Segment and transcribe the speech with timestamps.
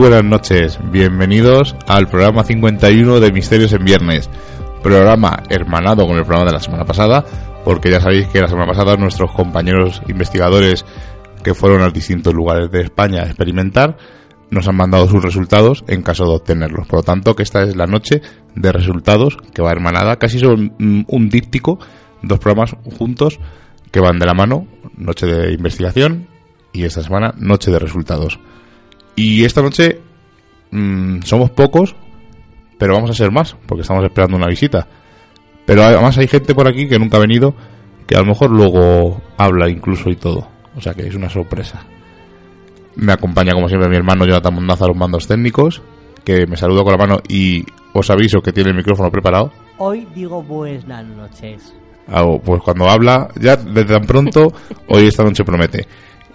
[0.00, 0.78] Buenas noches.
[0.90, 4.30] Bienvenidos al programa 51 de Misterios en Viernes.
[4.82, 7.22] Programa hermanado con el programa de la semana pasada,
[7.66, 10.86] porque ya sabéis que la semana pasada nuestros compañeros investigadores
[11.44, 13.98] que fueron a distintos lugares de España a experimentar
[14.50, 16.86] nos han mandado sus resultados en caso de obtenerlos.
[16.86, 18.22] Por lo tanto, que esta es la noche
[18.54, 20.16] de resultados que va hermanada.
[20.16, 21.78] Casi son mm, un díptico,
[22.22, 23.38] dos programas juntos
[23.90, 24.66] que van de la mano.
[24.96, 26.26] Noche de investigación
[26.72, 28.40] y esta semana noche de resultados.
[29.16, 30.00] Y esta noche
[30.70, 31.94] mmm, somos pocos,
[32.78, 34.86] pero vamos a ser más, porque estamos esperando una visita.
[35.66, 37.54] Pero además hay gente por aquí que nunca ha venido,
[38.06, 40.48] que a lo mejor luego habla incluso y todo.
[40.76, 41.84] O sea que es una sorpresa.
[42.96, 45.82] Me acompaña como siempre mi hermano Jonathan Mondaza a los mandos técnicos,
[46.24, 49.52] que me saludo con la mano y os aviso que tiene el micrófono preparado.
[49.78, 51.74] Hoy digo buenas noches.
[52.08, 54.52] Ah, pues cuando habla, ya desde tan pronto,
[54.88, 55.86] hoy esta noche promete.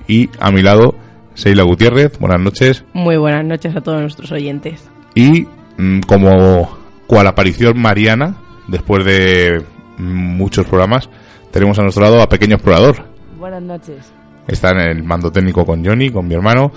[0.08, 0.96] Y a mi lado
[1.36, 2.86] Seila Gutiérrez, buenas noches.
[2.94, 4.90] Muy buenas noches a todos nuestros oyentes.
[5.14, 5.46] Y
[5.78, 8.38] mmm, como cual aparición mariana,
[8.68, 9.64] después de
[9.98, 11.10] muchos programas,
[11.52, 13.06] tenemos a nuestro lado a Pequeño Explorador.
[13.38, 14.14] Buenas noches.
[14.48, 16.72] Está en el mando técnico con Johnny, con mi hermano.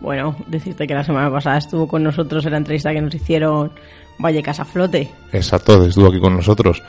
[0.00, 3.72] Bueno, decirte que la semana pasada estuvo con nosotros en la entrevista que nos hicieron
[4.18, 5.10] Vallecas a Flote.
[5.32, 6.82] Exacto, estuvo aquí con nosotros.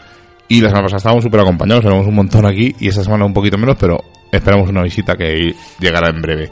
[0.51, 3.33] Y la semana pasada estábamos súper acompañados, éramos un montón aquí y esta semana un
[3.33, 3.99] poquito menos, pero
[4.31, 6.49] esperamos una visita que llegará en breve.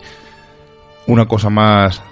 [1.07, 2.03] Una cosa más,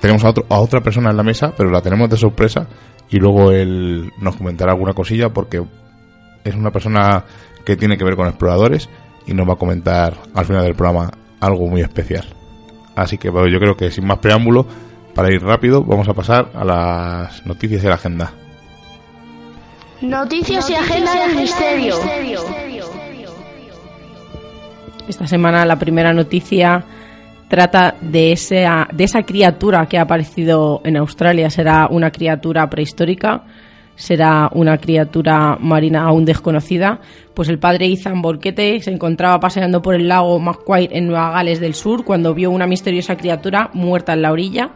[0.00, 2.66] tenemos a, otro, a otra persona en la mesa, pero la tenemos de sorpresa
[3.10, 5.62] y luego él nos comentará alguna cosilla porque
[6.42, 7.22] es una persona
[7.66, 8.88] que tiene que ver con exploradores
[9.26, 12.24] y nos va a comentar al final del programa algo muy especial.
[12.94, 14.66] Así que bueno, yo creo que sin más preámbulo,
[15.14, 18.32] para ir rápido, vamos a pasar a las noticias de la agenda.
[20.02, 21.94] Noticias y agenda del misterio.
[25.08, 26.84] Esta semana la primera noticia
[27.48, 31.48] trata de esa, de esa criatura que ha aparecido en Australia.
[31.48, 33.44] Será una criatura prehistórica,
[33.94, 37.00] será una criatura marina aún desconocida.
[37.32, 41.58] Pues el padre Ethan Borquete se encontraba paseando por el lago Macquarie en Nueva Gales
[41.58, 44.72] del Sur cuando vio una misteriosa criatura muerta en la orilla.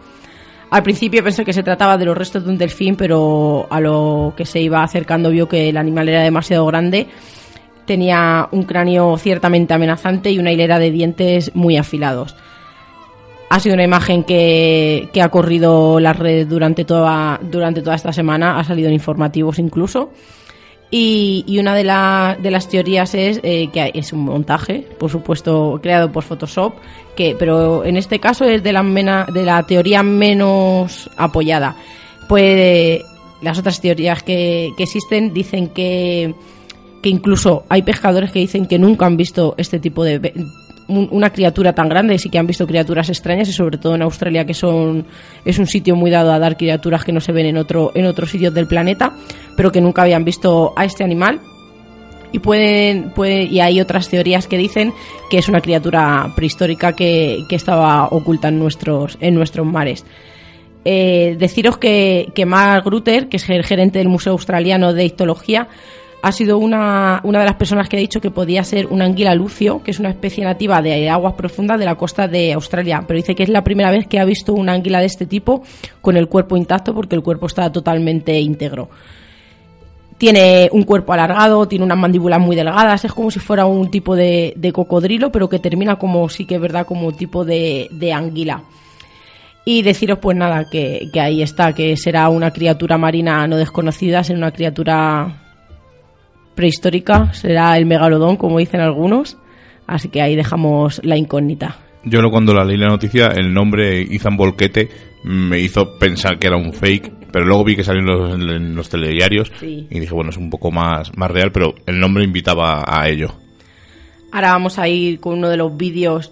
[0.71, 4.35] Al principio pensó que se trataba de los restos de un delfín, pero a lo
[4.37, 7.09] que se iba acercando vio que el animal era demasiado grande.
[7.87, 12.37] Tenía un cráneo ciertamente amenazante y una hilera de dientes muy afilados.
[13.49, 18.13] Ha sido una imagen que, que ha corrido las redes durante toda, durante toda esta
[18.13, 20.13] semana, ha salido en informativos incluso.
[20.93, 25.79] Y, una de, la, de, las teorías es eh, que es un montaje, por supuesto,
[25.81, 26.75] creado por Photoshop,
[27.15, 31.77] que, pero en este caso es de la, teoría menos apoyada.
[32.29, 33.03] Pues
[33.41, 36.35] las otras teorías que, existen dicen que
[37.05, 40.19] incluso hay pescadores que dicen que nunca han visto este tipo de
[40.91, 44.45] una criatura tan grande, sí que han visto criaturas extrañas y sobre todo en Australia
[44.45, 45.07] que son
[45.45, 48.07] es un sitio muy dado a dar criaturas que no se ven en otro en
[48.07, 49.15] otros sitios del planeta,
[49.57, 51.41] pero que nunca habían visto a este animal.
[52.33, 54.93] Y pueden, puede, y hay otras teorías que dicen
[55.31, 60.05] que es una criatura prehistórica que, que estaba oculta en nuestros en nuestros mares.
[60.85, 65.69] Eh, deciros que, que Mark Grutter, que es el gerente del Museo Australiano de Histología,
[66.23, 69.35] ha sido una, una de las personas que ha dicho que podía ser una anguila
[69.35, 73.17] lucio, que es una especie nativa de aguas profundas de la costa de Australia, pero
[73.17, 75.63] dice que es la primera vez que ha visto una anguila de este tipo
[76.01, 78.91] con el cuerpo intacto porque el cuerpo está totalmente íntegro.
[80.19, 84.15] Tiene un cuerpo alargado, tiene unas mandíbulas muy delgadas, es como si fuera un tipo
[84.15, 88.13] de, cocodrilo, pero que termina como sí que es verdad como un tipo de, de
[88.13, 88.63] anguila.
[89.65, 94.23] Y deciros pues nada, que, que ahí está, que será una criatura marina no desconocida,
[94.23, 95.50] será una criatura
[96.55, 99.37] prehistórica, será el megalodón, como dicen algunos.
[99.87, 101.77] Así que ahí dejamos la incógnita.
[102.05, 104.89] Yo cuando la leí la noticia, el nombre Ethan Volquete
[105.25, 108.75] me hizo pensar que era un fake, pero luego vi que salió en los, en
[108.75, 109.87] los telediarios Sí.
[109.91, 113.35] y dije, bueno, es un poco más, más real, pero el nombre invitaba a ello.
[114.33, 116.31] Ahora vamos a ir con uno de los vídeos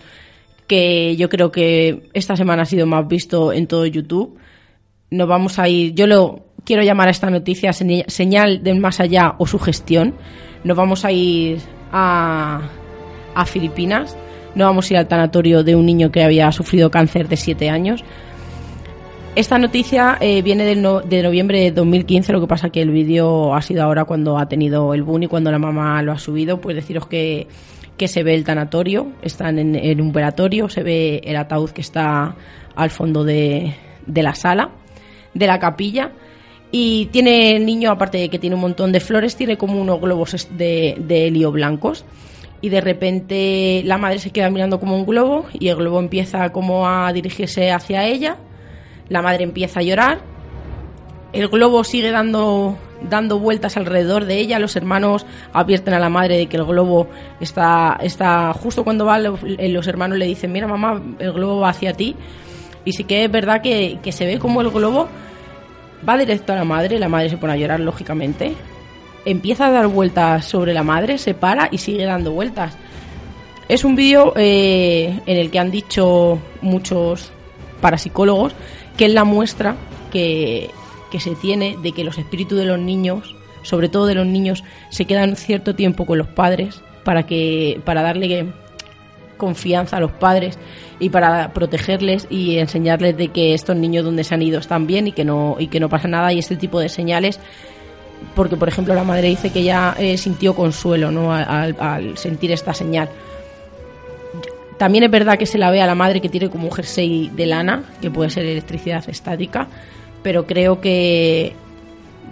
[0.66, 4.38] que yo creo que esta semana ha sido más visto en todo YouTube.
[5.10, 9.00] Nos vamos a ir, yo lo quiero llamar a esta noticia seña- señal del más
[9.00, 10.12] allá o sugestión.
[10.64, 11.58] Nos vamos a ir
[11.90, 12.60] a,
[13.46, 14.14] Filipinas.
[14.54, 17.70] Nos vamos a ir al tanatorio de un niño que había sufrido cáncer de 7
[17.70, 18.04] años.
[19.34, 22.90] Esta noticia eh, viene del no- de noviembre de 2015, lo que pasa que el
[22.90, 26.18] vídeo ha sido ahora cuando ha tenido el boom y cuando la mamá lo ha
[26.18, 27.46] subido, pues deciros que,
[27.96, 31.80] que se ve el tanatorio, están en, en un velatorio, se ve el ataúd que
[31.80, 32.34] está
[32.76, 33.74] al fondo de,
[34.06, 34.70] de la sala,
[35.34, 36.10] de la capilla,
[36.70, 40.00] y tiene el niño, aparte de que tiene un montón de flores, tiene como unos
[40.00, 42.04] globos de, helio blancos.
[42.60, 46.50] Y de repente la madre se queda mirando como un globo y el globo empieza
[46.50, 48.36] como a dirigirse hacia ella
[49.08, 50.18] la madre empieza a llorar.
[51.32, 52.76] El globo sigue dando,
[53.08, 54.58] dando vueltas alrededor de ella.
[54.58, 55.24] Los hermanos
[55.54, 57.06] advierten a la madre de que el globo
[57.40, 61.60] está, está justo cuando va, lo- eh, los hermanos le dicen, mira mamá, el globo
[61.60, 62.16] va hacia ti.
[62.84, 65.08] Y sí que es verdad que se ve como el globo
[66.06, 68.54] va directo a la madre, la madre se pone a llorar, lógicamente.
[69.24, 72.76] Empieza a dar vueltas sobre la madre, se para y sigue dando vueltas.
[73.68, 77.30] Es un vídeo eh, en el que han dicho muchos
[77.80, 78.54] parapsicólogos
[78.96, 79.76] que es la muestra
[80.10, 80.70] que,
[81.10, 84.64] que se tiene de que los espíritus de los niños, sobre todo de los niños,
[84.90, 88.52] se quedan cierto tiempo con los padres para que para darle
[89.38, 90.58] confianza a los padres
[91.00, 95.06] y para protegerles y enseñarles de que estos niños donde se han ido están bien
[95.06, 97.40] y que no y que no pasa nada y este tipo de señales
[98.35, 102.75] porque por ejemplo la madre dice que ella eh, sintió consuelo no al sentir esta
[102.75, 103.08] señal.
[104.76, 107.31] También es verdad que se la ve a la madre que tiene como un jersey
[107.35, 109.69] de lana que puede ser electricidad estática
[110.23, 111.55] pero creo que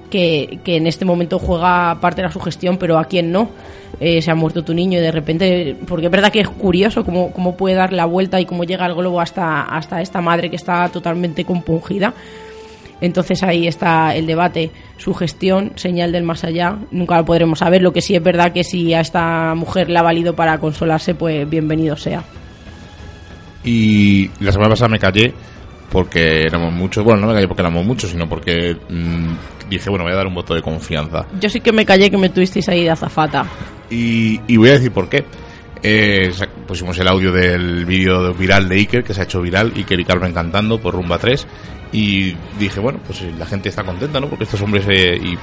[0.06, 3.50] que, en este momento juega parte de la sugestión, pero a quien no.
[3.98, 7.02] Eh, se ha muerto tu niño y de repente, porque es verdad que es curioso
[7.02, 10.50] cómo, cómo puede dar la vuelta y cómo llega el globo hasta, hasta esta madre
[10.50, 12.12] que está totalmente compungida.
[13.00, 17.82] Entonces ahí está el debate, sugestión, señal del más allá, nunca lo podremos saber.
[17.82, 21.14] Lo que sí es verdad que si a esta mujer le ha valido para consolarse,
[21.14, 22.24] pues bienvenido sea.
[23.64, 25.34] Y la semana pasada me callé
[25.90, 27.04] porque éramos muchos.
[27.04, 30.26] Bueno, no me callé porque éramos muchos, sino porque mm, dije, bueno, voy a dar
[30.26, 31.26] un voto de confianza.
[31.40, 33.46] Yo sí que me callé que me tuvisteis ahí de azafata.
[33.90, 35.24] Y, y voy a decir por qué.
[35.82, 36.32] Eh,
[36.66, 40.04] pusimos el audio del vídeo viral de Iker, que se ha hecho viral, Iker y
[40.04, 41.46] Carmen cantando por Rumba 3.
[41.92, 44.28] Y dije, bueno, pues la gente está contenta, ¿no?
[44.28, 45.38] Porque estos hombres eh, y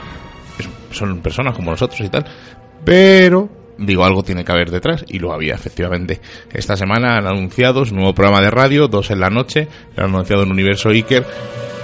[0.94, 2.26] son personas como nosotros y tal.
[2.84, 5.06] Pero, digo, algo tiene que haber detrás.
[5.08, 6.22] Y lo había, efectivamente.
[6.52, 9.68] Esta semana han anunciado su nuevo programa de radio, dos en la noche.
[9.96, 11.26] Lo han anunciado en Universo Iker.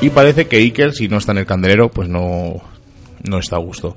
[0.02, 2.62] Y parece que Iker, si no está en el candelero, pues no,
[3.28, 3.96] no está a gusto.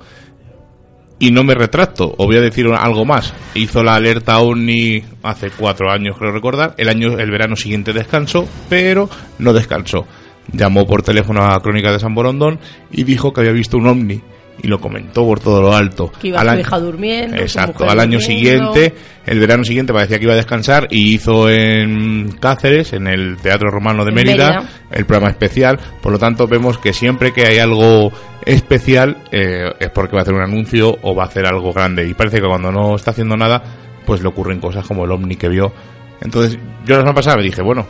[1.19, 3.33] Y no me retracto, os voy a decir algo más.
[3.53, 6.75] Hizo la alerta OVNI hace cuatro años, creo recordar.
[6.77, 10.05] El año, el verano siguiente descansó, pero no descansó.
[10.51, 12.59] Llamó por teléfono a Crónica de San Borondón
[12.91, 14.21] y dijo que había visto un OVNI.
[14.61, 16.11] Y lo comentó por todo lo alto.
[16.21, 17.37] Que iba Al su hija durmiendo.
[17.37, 18.71] Exacto, al año durmiendo.
[18.73, 18.95] siguiente,
[19.25, 23.69] el verano siguiente parecía que iba a descansar y hizo en Cáceres, en el Teatro
[23.69, 24.69] Romano de Mérida.
[24.91, 25.79] el programa especial.
[26.01, 28.11] Por lo tanto, vemos que siempre que hay algo
[28.45, 32.07] especial eh, es porque va a hacer un anuncio o va a hacer algo grande.
[32.07, 33.61] Y parece que cuando no está haciendo nada,
[34.05, 35.73] pues le ocurren cosas como el ovni que vio.
[36.21, 37.85] Entonces, yo la semana pasada me dije, bueno,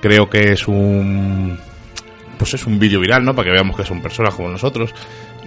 [0.00, 1.58] creo que es un
[2.38, 3.34] pues es un vídeo viral, ¿no?
[3.34, 4.92] Para que veamos que son personas como nosotros.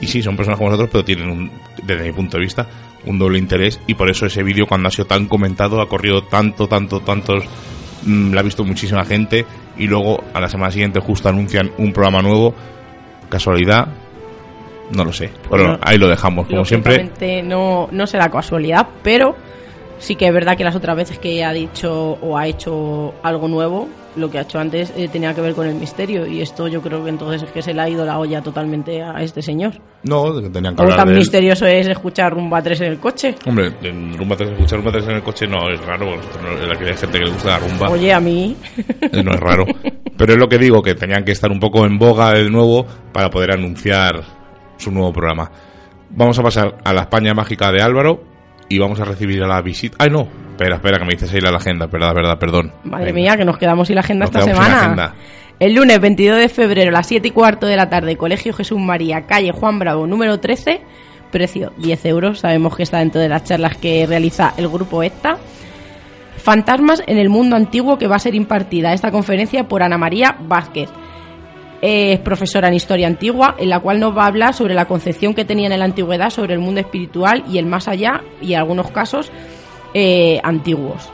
[0.01, 1.51] Y sí, son personas como nosotros, pero tienen, un,
[1.83, 2.67] desde mi punto de vista,
[3.05, 3.79] un doble interés.
[3.87, 7.43] Y por eso ese vídeo, cuando ha sido tan comentado, ha corrido tanto, tanto, tantos.
[8.03, 9.45] mm, la ha visto muchísima gente.
[9.77, 12.53] Y luego, a la semana siguiente, justo anuncian un programa nuevo.
[13.29, 13.87] Casualidad,
[14.91, 15.31] no lo sé.
[15.49, 17.11] Pero Bueno, ahí lo dejamos, como siempre.
[17.43, 19.35] No, no será casualidad, pero
[19.97, 23.47] sí que es verdad que las otras veces que ha dicho o ha hecho algo
[23.47, 26.67] nuevo, lo que ha hecho antes eh, tenía que ver con el misterio y esto
[26.67, 29.41] yo creo que entonces es que se le ha ido la olla totalmente a este
[29.41, 29.73] señor.
[30.03, 31.19] No, que tenían que ¿Cómo hablar tan de él.
[31.19, 33.35] misterioso es escuchar Rumba 3 en el coche?
[33.45, 36.05] Hombre, en rumba 3, escuchar rumba 3 en el coche no es raro.
[36.11, 37.89] porque Aquí hay gente que le gusta la rumba.
[37.89, 38.55] Oye, a mí...
[39.01, 39.65] Eh, No es raro.
[40.17, 42.85] Pero es lo que digo, que tenían que estar un poco en boga de nuevo
[43.11, 44.21] para poder anunciar
[44.77, 45.51] su nuevo programa.
[46.09, 48.23] Vamos a pasar a la España mágica de Álvaro
[48.69, 49.97] y vamos a recibir a la visita.
[49.99, 50.27] ¡Ay, no!
[50.51, 51.87] Espera, espera, que me dices ahí la agenda.
[51.87, 52.71] Verdad, verdad, perdón.
[52.85, 53.15] Madre Venga.
[53.15, 54.79] mía, que nos quedamos sin la agenda Nos esta semana.
[54.79, 55.13] agenda.
[55.59, 58.79] El lunes 22 de febrero a las 7 y cuarto de la tarde, Colegio Jesús
[58.79, 60.81] María, calle Juan Bravo, número 13,
[61.31, 62.39] precio 10 euros.
[62.39, 65.37] Sabemos que está dentro de las charlas que realiza el grupo ESTA.
[66.37, 70.35] Fantasmas en el mundo antiguo que va a ser impartida esta conferencia por Ana María
[70.47, 70.89] Vázquez.
[71.81, 75.33] Es profesora en historia antigua, en la cual nos va a hablar sobre la concepción
[75.33, 78.59] que tenían en la antigüedad sobre el mundo espiritual y el más allá, y en
[78.59, 79.31] algunos casos
[79.93, 81.09] eh, antiguos.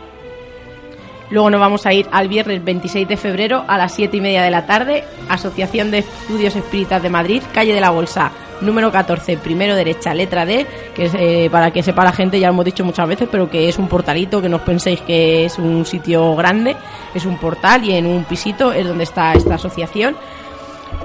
[1.32, 4.44] Luego nos vamos a ir al viernes 26 de febrero a las 7 y media
[4.44, 9.38] de la tarde, Asociación de Estudios Espíritas de Madrid, calle de la Bolsa, número 14,
[9.38, 12.84] primero derecha, letra D, que eh, para que sepa la gente, ya lo hemos dicho
[12.84, 16.36] muchas veces, pero que es un portalito, que no os penséis que es un sitio
[16.36, 16.76] grande,
[17.14, 20.18] es un portal y en un pisito es donde está esta asociación.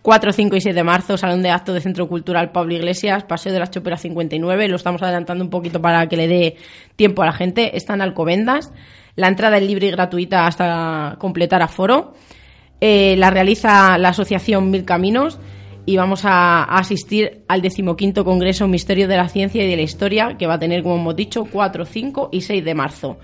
[0.00, 3.52] 4, 5 y 6 de marzo, Salón de Actos de Centro Cultural Pablo Iglesias, Paseo
[3.52, 4.68] de la Chopera 59.
[4.68, 6.56] Lo estamos adelantando un poquito para que le dé
[6.96, 7.76] tiempo a la gente.
[7.76, 8.72] Están Alcobendas.
[9.16, 12.14] La entrada es libre y gratuita hasta completar aforo.
[12.80, 15.38] Eh, la realiza la Asociación Mil Caminos
[15.88, 20.36] y vamos a, asistir al decimoquinto Congreso Misterio de la Ciencia y de la Historia,
[20.36, 23.16] que va a tener, como hemos dicho, 4, 5 y 6 de marzo.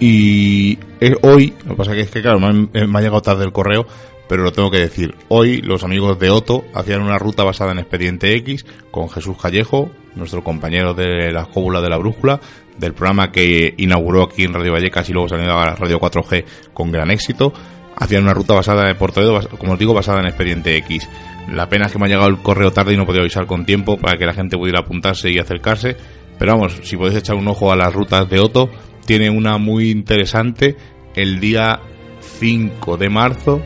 [0.00, 0.78] Y
[1.22, 2.38] hoy, lo que pasa es que, claro,
[2.74, 3.86] eh, me ha llegado tarde el correo,
[4.28, 5.14] pero lo tengo que decir.
[5.28, 9.90] Hoy los amigos de Otto hacían una ruta basada en Expediente X con Jesús Callejo,
[10.14, 12.40] nuestro compañero de la Cóbula de la Brújula,
[12.78, 16.90] del programa que inauguró aquí en Radio Vallecas y luego salió a Radio 4G con
[16.92, 17.52] gran éxito.
[17.98, 21.08] Hacían una ruta basada por Toledo, bas- como os digo, basada en Expediente X.
[21.50, 23.64] La pena es que me ha llegado el correo tarde y no podido avisar con
[23.64, 25.96] tiempo para que la gente pudiera apuntarse y acercarse.
[26.38, 28.68] Pero vamos, si podéis echar un ojo a las rutas de Otto,
[29.06, 30.76] tiene una muy interesante
[31.14, 31.80] el día
[32.20, 33.62] 5 de marzo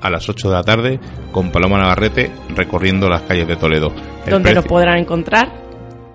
[0.00, 1.00] a las 8 de la tarde
[1.32, 3.92] con Paloma Navarrete recorriendo las calles de Toledo.
[4.24, 5.48] El Donde nos precio- podrán encontrar.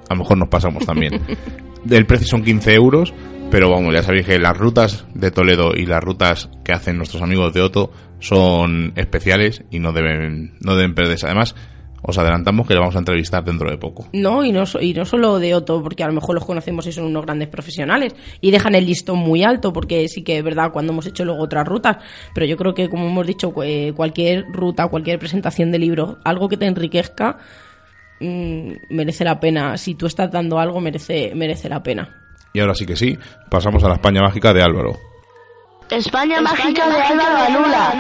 [0.10, 1.20] a lo mejor nos pasamos también.
[1.84, 3.14] Del precio son 15 euros,
[3.50, 7.22] pero vamos, ya sabéis que las rutas de Toledo y las rutas que hacen nuestros
[7.24, 11.26] amigos de Otto son especiales y no deben, no deben perderse.
[11.26, 11.56] Además,
[12.04, 14.08] os adelantamos que le vamos a entrevistar dentro de poco.
[14.14, 16.86] No, y no, so- y no solo de Otto, porque a lo mejor los conocemos
[16.88, 20.44] y son unos grandes profesionales y dejan el listón muy alto, porque sí que es
[20.44, 21.98] verdad cuando hemos hecho luego otras rutas,
[22.34, 23.64] pero yo creo que, como hemos dicho, cu-
[23.96, 27.38] cualquier ruta, cualquier presentación de libro, algo que te enriquezca,
[28.20, 29.78] mm, merece la pena.
[29.78, 32.18] Si tú estás dando algo, merece, merece la pena.
[32.54, 33.18] Y ahora sí que sí,
[33.50, 34.98] pasamos a la España mágica de Álvaro.
[35.90, 37.94] España mágica de Álvaro Anula.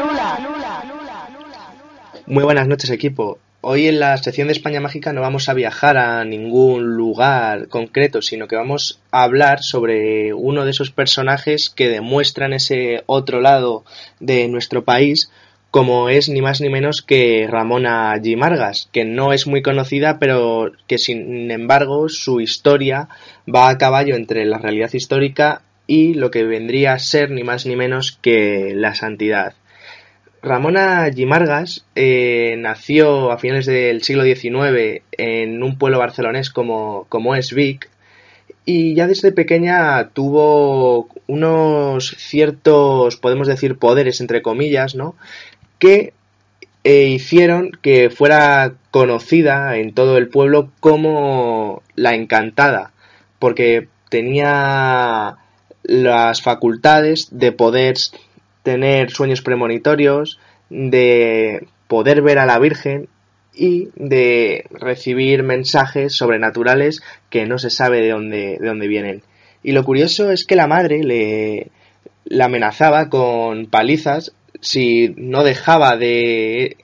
[2.27, 3.37] Muy buenas noches equipo.
[3.63, 8.23] Hoy en la sección de España Mágica no vamos a viajar a ningún lugar concreto,
[8.23, 13.85] sino que vamos a hablar sobre uno de esos personajes que demuestran ese otro lado
[14.19, 15.29] de nuestro país,
[15.69, 20.71] como es ni más ni menos que Ramona Gimargas, que no es muy conocida, pero
[20.87, 23.09] que sin embargo su historia
[23.47, 27.67] va a caballo entre la realidad histórica y lo que vendría a ser ni más
[27.67, 29.53] ni menos que la santidad.
[30.43, 37.35] Ramona Gimargas eh, nació a finales del siglo XIX en un pueblo barcelonés como, como
[37.35, 37.89] es Vic
[38.65, 45.15] y ya desde pequeña tuvo unos ciertos, podemos decir, poderes, entre comillas, ¿no?
[45.79, 46.13] Que
[46.83, 52.91] eh, hicieron que fuera conocida en todo el pueblo como la encantada,
[53.39, 55.37] porque tenía
[55.83, 57.95] las facultades de poder
[58.63, 60.39] tener sueños premonitorios,
[60.69, 63.07] de poder ver a la Virgen
[63.53, 69.23] y de recibir mensajes sobrenaturales que no se sabe de dónde, de dónde vienen.
[69.63, 71.67] Y lo curioso es que la madre le,
[72.41, 76.77] amenazaba con palizas si no dejaba de,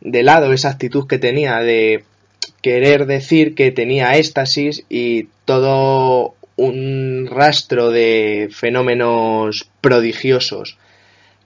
[0.00, 2.04] de lado esa actitud que tenía de
[2.60, 10.78] querer decir que tenía éxtasis y todo un rastro de fenómenos prodigiosos.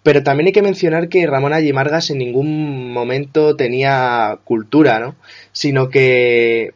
[0.08, 5.16] Pero también hay que mencionar que Ramón Allimargas en ningún momento tenía cultura, ¿no?
[5.52, 6.72] Sino que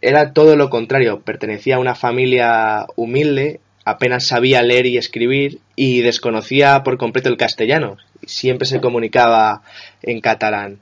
[0.00, 1.20] era todo lo contrario.
[1.20, 7.36] Pertenecía a una familia humilde, apenas sabía leer y escribir y desconocía por completo el
[7.36, 7.98] castellano.
[8.26, 9.62] Siempre se comunicaba
[10.02, 10.80] en catalán.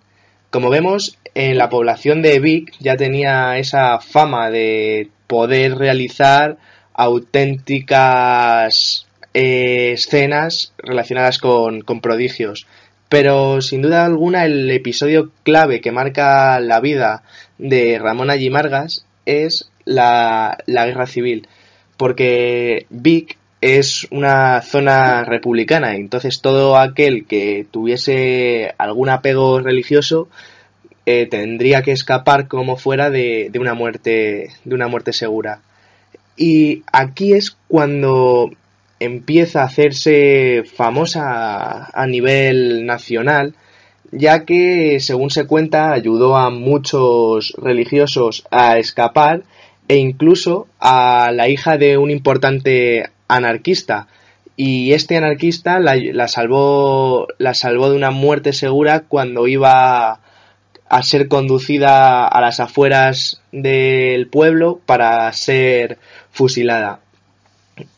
[0.49, 6.57] Como vemos, en la población de Vic ya tenía esa fama de poder realizar
[6.95, 12.67] auténticas eh, escenas relacionadas con, prodigios.
[13.09, 17.25] Pero sin duda alguna el episodio clave que marca la vida
[17.59, 21.49] de Ramón Allimargas es la, la guerra civil.
[21.97, 30.29] Porque Vic es una zona republicana, entonces todo aquel que tuviese algún apego religioso
[31.05, 35.61] eh, tendría que escapar como fuera de, de, una muerte de una muerte segura.
[36.37, 38.50] Y aquí es cuando
[39.00, 43.54] empieza a hacerse famosa a nivel nacional,
[44.13, 49.43] ya que, según se cuenta, ayudó a muchos religiosos a escapar
[49.89, 54.08] e incluso a la hija de un importante anarquista.
[54.56, 60.21] Y este anarquista la, salvó, la salvó de una muerte segura cuando iba
[60.89, 65.99] a ser conducida a las afueras del pueblo para ser
[66.30, 67.00] fusilada.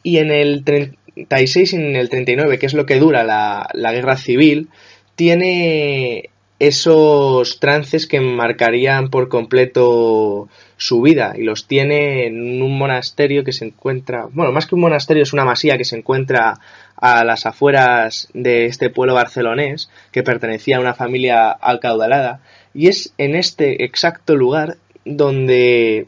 [0.03, 3.93] Y en el 36 y en el 39, que es lo que dura la, la
[3.93, 4.69] guerra civil,
[5.17, 6.31] tiene
[6.63, 13.53] esos trances que marcarían por completo su vida y los tiene en un monasterio que
[13.53, 16.61] se encuentra, bueno, más que un monasterio es una masía que se encuentra
[16.95, 22.43] a las afueras de este pueblo barcelonés que pertenecía a una familia alcaudalada
[22.75, 26.07] y es en este exacto lugar donde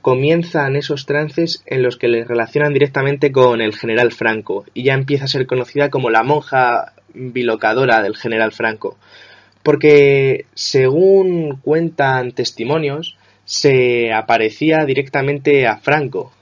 [0.00, 4.94] comienzan esos trances en los que le relacionan directamente con el general Franco y ya
[4.94, 8.96] empieza a ser conocida como la monja bilocadora del general Franco.
[9.62, 16.32] Porque según cuentan testimonios, se aparecía directamente a Franco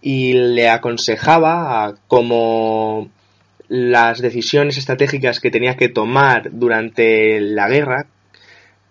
[0.00, 3.10] y le aconsejaba como
[3.68, 8.06] las decisiones estratégicas que tenía que tomar durante la guerra,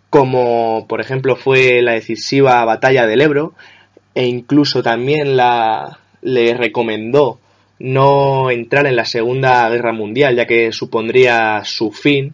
[0.10, 3.54] como por ejemplo fue la decisiva batalla del Ebro,
[4.16, 7.40] e incluso también la, le recomendó
[7.80, 12.34] no entrar en la Segunda Guerra Mundial, ya que supondría su fin,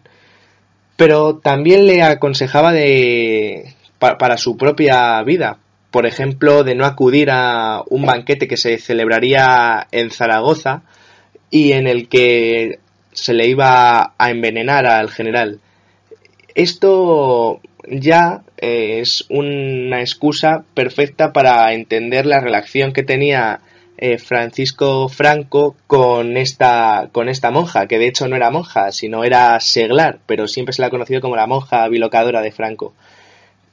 [0.96, 5.58] pero también le aconsejaba de, pa, para su propia vida,
[5.90, 10.82] por ejemplo, de no acudir a un banquete que se celebraría en Zaragoza
[11.50, 12.78] y en el que
[13.12, 15.60] se le iba a envenenar al general.
[16.54, 23.60] Esto ya eh, es una excusa perfecta para entender la relación que tenía
[23.96, 29.24] eh, Francisco Franco con esta, con esta monja, que de hecho no era monja, sino
[29.24, 32.94] era seglar, pero siempre se la ha conocido como la monja bilocadora de Franco.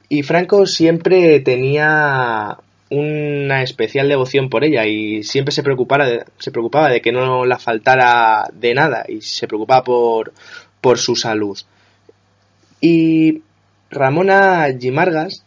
[0.08, 2.58] Y Franco siempre tenía
[2.90, 7.44] una especial devoción por ella y siempre se preocupaba de, se preocupaba de que no
[7.44, 10.32] la faltara de nada y se preocupaba por,
[10.80, 11.58] por su salud.
[12.80, 13.42] Y
[13.90, 15.44] Ramona Gimargas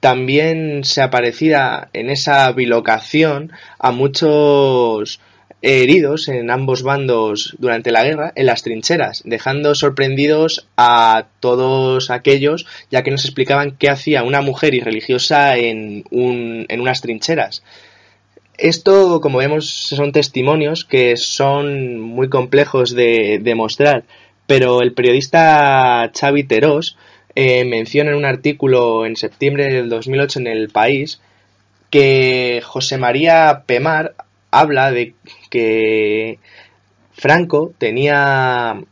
[0.00, 5.20] también se aparecía en esa bilocación a muchos
[5.62, 12.66] heridos en ambos bandos durante la guerra en las trincheras, dejando sorprendidos a todos aquellos,
[12.90, 17.62] ya que nos explicaban qué hacía una mujer irreligiosa en, un, en unas trincheras.
[18.58, 24.02] Esto, como vemos, son testimonios que son muy complejos de demostrar,
[24.48, 26.96] pero el periodista Xavi Terós
[27.34, 31.20] eh, menciona en un artículo en septiembre del 2008 en El País
[31.90, 34.14] que José María Pemar
[34.50, 35.14] habla de
[35.50, 36.38] que
[37.12, 38.82] Franco tenía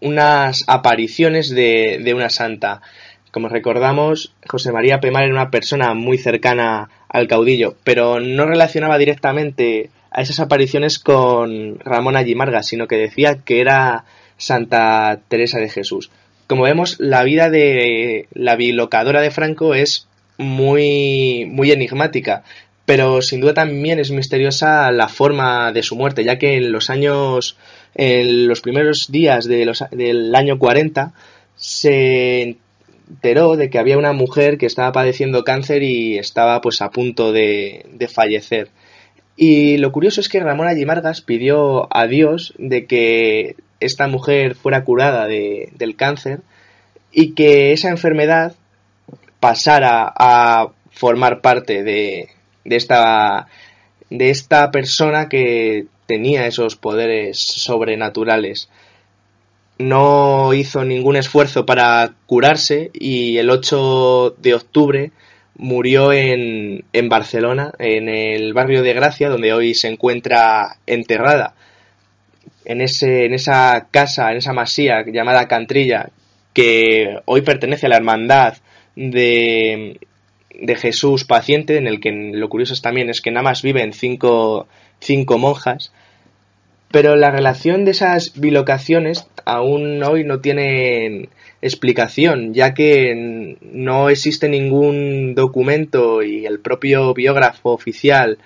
[0.00, 2.82] unas apariciones de, de, una santa.
[3.30, 8.98] Como recordamos, José María Pemar era una persona muy cercana al caudillo, pero no relacionaba
[8.98, 14.04] directamente a esas apariciones con Ramón Allimarga, sino que decía que era
[14.36, 16.10] Santa Teresa de Jesús.
[16.52, 22.44] Como vemos, la vida de la bilocadora de Franco es muy, muy enigmática,
[22.84, 26.90] pero sin duda también es misteriosa la forma de su muerte, ya que en los
[26.90, 27.56] años,
[27.94, 31.14] en los primeros días del año 40,
[31.56, 32.58] se
[33.08, 37.32] enteró de que había una mujer que estaba padeciendo cáncer y estaba pues a punto
[37.32, 38.68] de, de fallecer.
[39.38, 44.84] Y lo curioso es que Ramón Allimargas pidió a Dios de que esta mujer fuera
[44.84, 46.40] curada de, del cáncer
[47.10, 48.54] y que esa enfermedad
[49.40, 52.28] pasara a formar parte de,
[52.64, 53.48] de, esta,
[54.08, 58.68] de esta persona que tenía esos poderes sobrenaturales.
[59.78, 65.12] No hizo ningún esfuerzo para curarse y el 8 de octubre
[65.56, 71.54] murió en, en Barcelona, en el barrio de Gracia, donde hoy se encuentra enterrada
[72.64, 76.10] en, ese, en esa casa, en esa masía llamada Cantrilla,
[76.52, 78.54] que hoy pertenece a la hermandad
[78.94, 79.98] de,
[80.60, 83.92] de Jesús paciente, en el que lo curioso es también es que nada más viven
[83.92, 84.68] cinco,
[85.00, 85.92] cinco monjas,
[86.90, 91.30] pero la relación de esas bilocaciones aún hoy no tiene
[91.62, 98.38] explicación, ya que no existe ningún documento y el propio biógrafo oficial,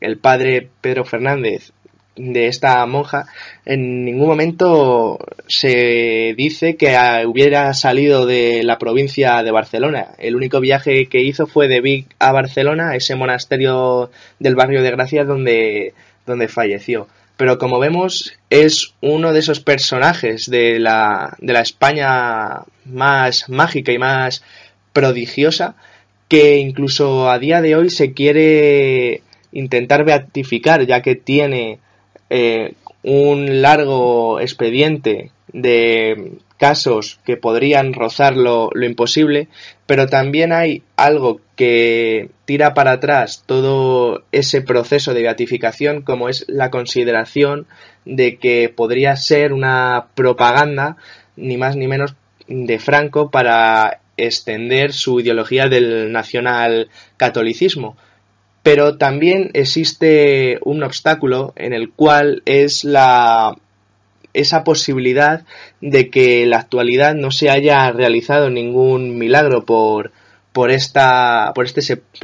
[0.00, 1.72] el padre Pedro Fernández,
[2.16, 3.26] de esta monja,
[3.64, 6.96] en ningún momento se dice que
[7.26, 10.08] hubiera salido de la provincia de Barcelona.
[10.18, 14.90] El único viaje que hizo fue de Vic a Barcelona, ese monasterio del barrio de
[14.90, 15.94] Gracia donde,
[16.26, 17.08] donde falleció.
[17.36, 23.92] Pero como vemos, es uno de esos personajes de la, de la España más mágica
[23.92, 24.44] y más
[24.92, 25.74] prodigiosa
[26.28, 29.22] que incluso a día de hoy se quiere
[29.52, 31.80] intentar beatificar, ya que tiene
[32.30, 39.48] eh, un largo expediente de casos que podrían rozar lo, imposible,
[39.86, 46.44] pero también hay algo que tira para atrás todo ese proceso de beatificación, como es
[46.48, 47.66] la consideración
[48.04, 50.96] de que podría ser una propaganda,
[51.36, 52.14] ni más ni menos,
[52.48, 57.96] de Franco para extender su ideología del nacional catolicismo
[58.64, 63.56] pero también existe un obstáculo en el cual es la
[64.32, 65.44] esa posibilidad
[65.82, 70.12] de que en la actualidad no se haya realizado ningún milagro por
[70.52, 71.82] por esta por este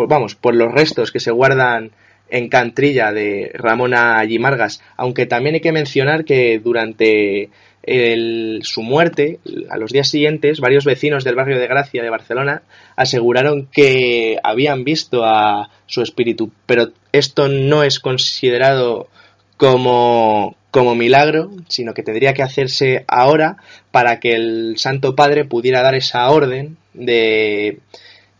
[0.08, 1.90] vamos por los restos que se guardan
[2.30, 7.50] en Cantrilla de Ramona Allimargas aunque también hay que mencionar que durante
[7.82, 9.40] su muerte,
[9.70, 12.62] a los días siguientes, varios vecinos del barrio de Gracia de Barcelona
[12.96, 19.08] aseguraron que habían visto a su espíritu, pero esto no es considerado
[19.56, 23.56] como, como milagro, sino que tendría que hacerse ahora
[23.90, 27.78] para que el Santo Padre pudiera dar esa orden de,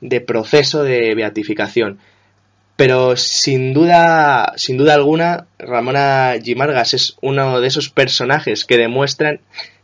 [0.00, 1.98] de proceso de beatificación
[2.80, 9.40] pero sin duda, sin duda alguna, Ramona Gimargas es uno de esos personajes que demuestran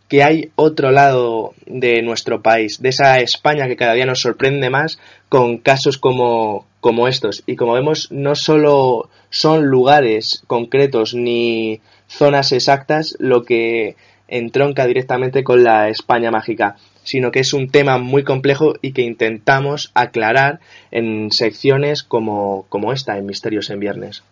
[0.09, 4.71] que hay otro lado de nuestro país, de esa España que cada día nos sorprende
[4.71, 7.43] más con casos como, como estos.
[7.45, 13.97] Y como vemos, no solo son lugares concretos ni zonas exactas lo que
[14.29, 19.03] entronca directamente con la España mágica, sino que es un tema muy complejo y que
[19.03, 20.61] intentamos aclarar
[20.91, 24.25] en secciones como, como esta, en Misterios en Viernes.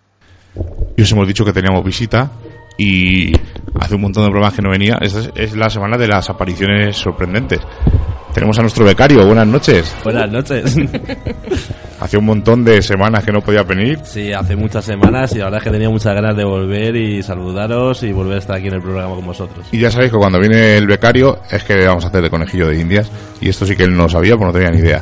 [0.97, 2.31] Y os hemos dicho que teníamos visita
[2.77, 3.33] y
[3.79, 4.99] hace un montón de programas que no venía.
[5.01, 7.61] Esta es la semana de las apariciones sorprendentes.
[8.33, 9.25] Tenemos a nuestro becario.
[9.25, 9.95] Buenas noches.
[10.03, 10.77] Buenas noches.
[12.01, 14.01] Hace un montón de semanas que no podía venir.
[14.03, 17.23] Sí, hace muchas semanas y la verdad es que tenía muchas ganas de volver y
[17.23, 19.69] saludaros y volver a estar aquí en el programa con vosotros.
[19.71, 22.69] Y ya sabéis que cuando viene el becario es que vamos a hacer de conejillo
[22.69, 23.11] de indias
[23.41, 25.01] y esto sí que él no sabía, pues no tenía ni idea.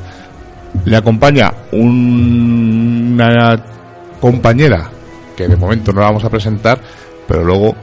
[0.85, 3.56] Le acompaña una
[4.20, 4.90] compañera
[5.35, 6.78] que de momento no la vamos a presentar,
[7.33, 7.75] pero luego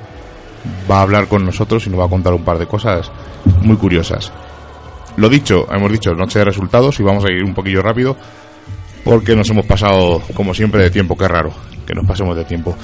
[0.89, 3.11] va a hablar con nosotros y nos va a contar un par de cosas
[3.63, 4.31] muy curiosas.
[5.17, 8.15] Lo dicho, hemos dicho noche de resultados y vamos a ir un poquillo rápido
[9.03, 11.17] porque nos hemos pasado, como siempre, de tiempo.
[11.17, 11.51] Qué raro
[11.83, 12.75] que nos pasemos de tiempo.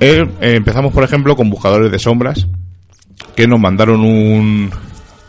[0.00, 2.48] Eh, empezamos, por ejemplo, con buscadores de sombras
[3.36, 4.68] que nos mandaron un,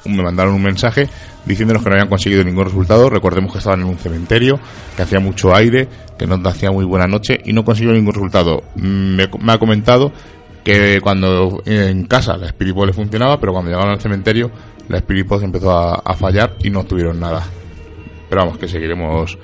[0.05, 1.09] me mandaron un mensaje
[1.45, 3.07] diciéndonos que no habían conseguido ningún resultado.
[3.07, 4.59] Recordemos que estaban en un cementerio,
[4.95, 8.63] que hacía mucho aire, que no hacía muy buena noche y no consiguió ningún resultado.
[8.75, 10.11] Mm, me ha comentado
[10.63, 14.51] que cuando en casa la Spirit Box le funcionaba, pero cuando llegaron al cementerio
[14.87, 17.43] la Spirit Box empezó a, fallar y no tuvieron nada.
[18.27, 19.37] Pero vamos, que seguiremos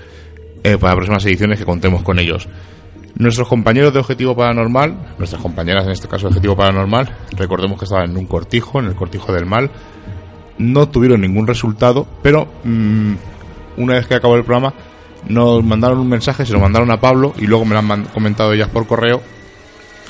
[0.63, 2.47] eh, para próximas ediciones que contemos con ellos.
[3.17, 7.85] Nuestros compañeros de Objetivo Paranormal, nuestras compañeras en este caso de Objetivo Paranormal, recordemos que
[7.85, 9.71] estaban en un cortijo, en el cortijo del mal,
[10.57, 13.13] no tuvieron ningún resultado, pero mm,
[13.77, 14.73] una vez que acabó el programa
[15.29, 18.53] nos mandaron un mensaje, se lo mandaron a Pablo y luego me lo han comentado
[18.53, 19.21] ellas por correo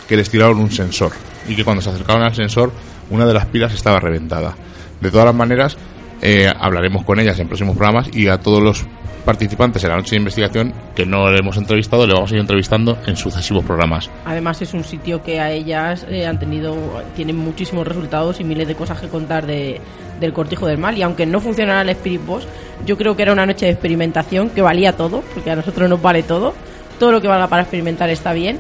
[0.08, 1.12] que les tiraron un sensor
[1.48, 2.72] y que cuando se acercaron al sensor
[3.10, 4.56] una de las pilas estaba reventada.
[5.02, 5.78] De todas las maneras,
[6.22, 8.86] eh, hablaremos con ellas en próximos programas y a todos los
[9.26, 12.42] participantes en la noche de investigación que no le hemos entrevistado, le vamos a ir
[12.42, 14.10] entrevistando en sucesivos programas.
[14.24, 16.76] Además es un sitio que a ellas eh, han tenido,
[17.16, 19.82] tienen muchísimos resultados y miles de cosas que contar de,
[20.20, 20.98] del Cortijo del Mal.
[20.98, 22.48] Y aunque no funcionara el Spirit Boss,
[22.86, 26.02] yo creo que era una noche de experimentación que valía todo, porque a nosotros nos
[26.02, 26.54] vale todo.
[27.00, 28.58] Todo lo que valga para experimentar está bien.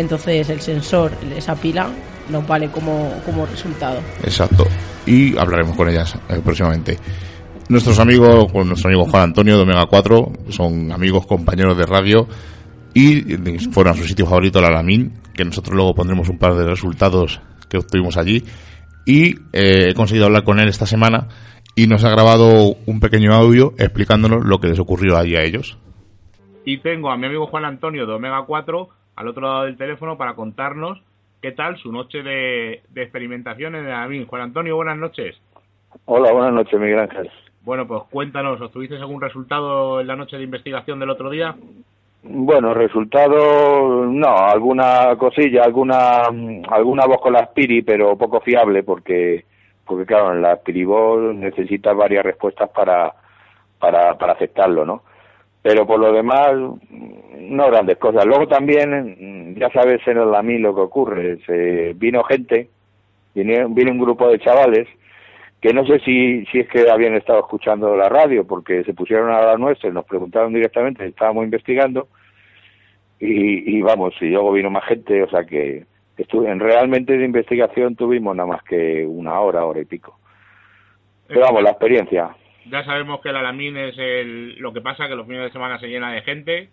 [0.00, 1.88] Entonces el sensor, esa pila,
[2.30, 4.00] nos vale como, como resultado.
[4.22, 4.64] Exacto.
[5.06, 6.96] Y hablaremos con ellas eh, próximamente.
[7.68, 12.26] Nuestros amigos, con nuestro amigo Juan Antonio de Omega 4, son amigos, compañeros de radio
[12.94, 13.20] y
[13.70, 17.40] fueron a su sitio favorito, la Alamín, que nosotros luego pondremos un par de resultados
[17.68, 18.42] que obtuvimos allí.
[19.06, 21.28] Y eh, he conseguido hablar con él esta semana
[21.76, 25.78] y nos ha grabado un pequeño audio explicándonos lo que les ocurrió allí a ellos.
[26.64, 28.88] Y tengo a mi amigo Juan Antonio de Omega 4
[29.20, 30.98] al otro lado del teléfono para contarnos
[31.42, 34.26] qué tal su noche de, de experimentación en el Alamín.
[34.26, 35.38] Juan Antonio, buenas noches.
[36.06, 37.30] Hola, buenas noches, Miguel Ángel.
[37.60, 41.54] Bueno, pues cuéntanos, ¿obtuviste algún resultado en la noche de investigación del otro día?
[42.22, 46.22] Bueno, resultado, no, alguna cosilla, alguna
[46.70, 49.44] alguna voz con la Spiri, pero poco fiable porque
[49.84, 53.12] porque claro, en la Spiribol necesitas varias respuestas para,
[53.78, 55.02] para para aceptarlo, ¿no?
[55.62, 56.52] Pero por lo demás,
[57.38, 58.24] no grandes cosas.
[58.24, 62.68] Luego también, ya sabes en el AMI lo que ocurre, se, vino gente,
[63.34, 64.88] vino, vino un grupo de chavales
[65.60, 69.30] que no sé si, si es que habían estado escuchando la radio, porque se pusieron
[69.30, 72.08] a la nuestra nos preguntaron directamente, estábamos investigando,
[73.18, 75.84] y, y vamos, y luego vino más gente, o sea que
[76.16, 80.18] estuve, en realmente de investigación tuvimos nada más que una hora, hora y pico.
[81.26, 82.30] Pero vamos, la experiencia.
[82.66, 85.78] Ya sabemos que el Alamín es el, lo que pasa, que los fines de semana
[85.78, 86.68] se llena de gente,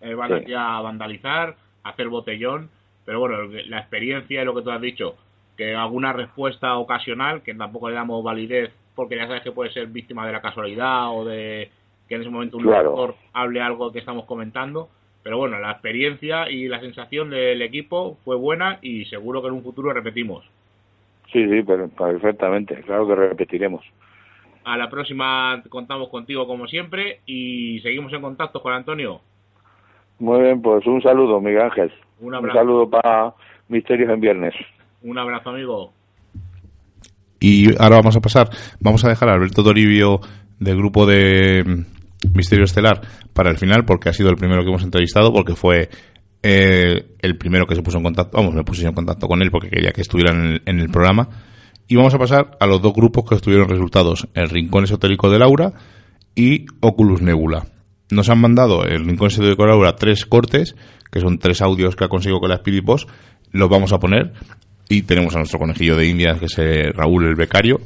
[0.00, 0.34] eh, van Sí.
[0.34, 2.70] aquí a vandalizar, a hacer botellón,
[3.04, 5.16] pero bueno, la experiencia y lo que tú has dicho,
[5.56, 9.86] que alguna respuesta ocasional, que tampoco le damos validez, porque ya sabes que puede ser
[9.88, 11.70] víctima de la casualidad o de
[12.08, 12.90] que en ese momento un Claro.
[12.90, 14.88] lector hable algo que estamos comentando,
[15.22, 19.54] pero bueno, la experiencia y la sensación del equipo fue buena y seguro que en
[19.54, 20.44] un futuro repetimos.
[21.32, 23.84] Sí, sí, perfectamente, claro que repetiremos.
[24.68, 29.22] A la próxima contamos contigo como siempre y seguimos en contacto con Antonio.
[30.18, 31.90] Muy bien, pues un saludo, Miguel Ángel.
[32.20, 32.58] Un Un abrazo.
[32.58, 33.32] saludo para
[33.68, 34.54] Misterios en Viernes.
[35.02, 35.92] Un abrazo, amigo.
[37.40, 40.20] Y ahora vamos a pasar, vamos a dejar a Alberto Toribio
[40.58, 41.86] del grupo de
[42.34, 43.00] Misterio Estelar
[43.32, 45.88] para el final, porque ha sido el primero que hemos entrevistado, porque fue
[46.42, 49.50] eh, el primero que se puso en contacto, vamos, me puse en contacto con él
[49.50, 51.26] porque quería que estuviera en el, en el programa.
[51.88, 55.38] Y vamos a pasar a los dos grupos que obtuvieron resultados, el Rincón Esotérico de
[55.38, 55.72] Laura
[56.34, 57.66] y Oculus Nebula.
[58.10, 60.76] Nos han mandado el Rincón Esotérico de Laura tres cortes,
[61.10, 63.06] que son tres audios que ha conseguido con la Spirit Boss,
[63.52, 64.34] los vamos a poner
[64.90, 67.80] y tenemos a nuestro conejillo de indias, que es Raúl el becario,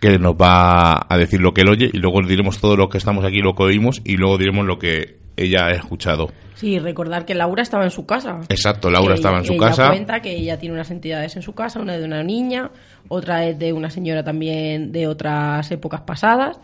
[0.00, 2.96] que nos va a decir lo que él oye y luego diremos todo lo que
[2.96, 6.30] estamos aquí, lo que oímos y luego diremos lo que ella ha escuchado.
[6.54, 8.40] Sí, recordar que Laura estaba en su casa.
[8.50, 9.88] Exacto, Laura estaba en su ella casa.
[9.88, 12.70] cuenta que ella tiene unas entidades en su casa, una de una niña,
[13.08, 16.58] otra es de una señora también de otras épocas pasadas.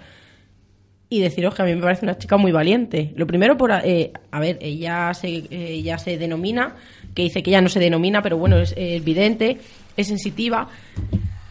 [1.08, 3.12] Y deciros que a mí me parece una chica muy valiente.
[3.16, 6.74] Lo primero, por eh, a ver, ella se, ella se denomina,
[7.14, 9.58] que dice que ella no se denomina, pero bueno, es, es vidente,
[9.96, 10.68] es sensitiva.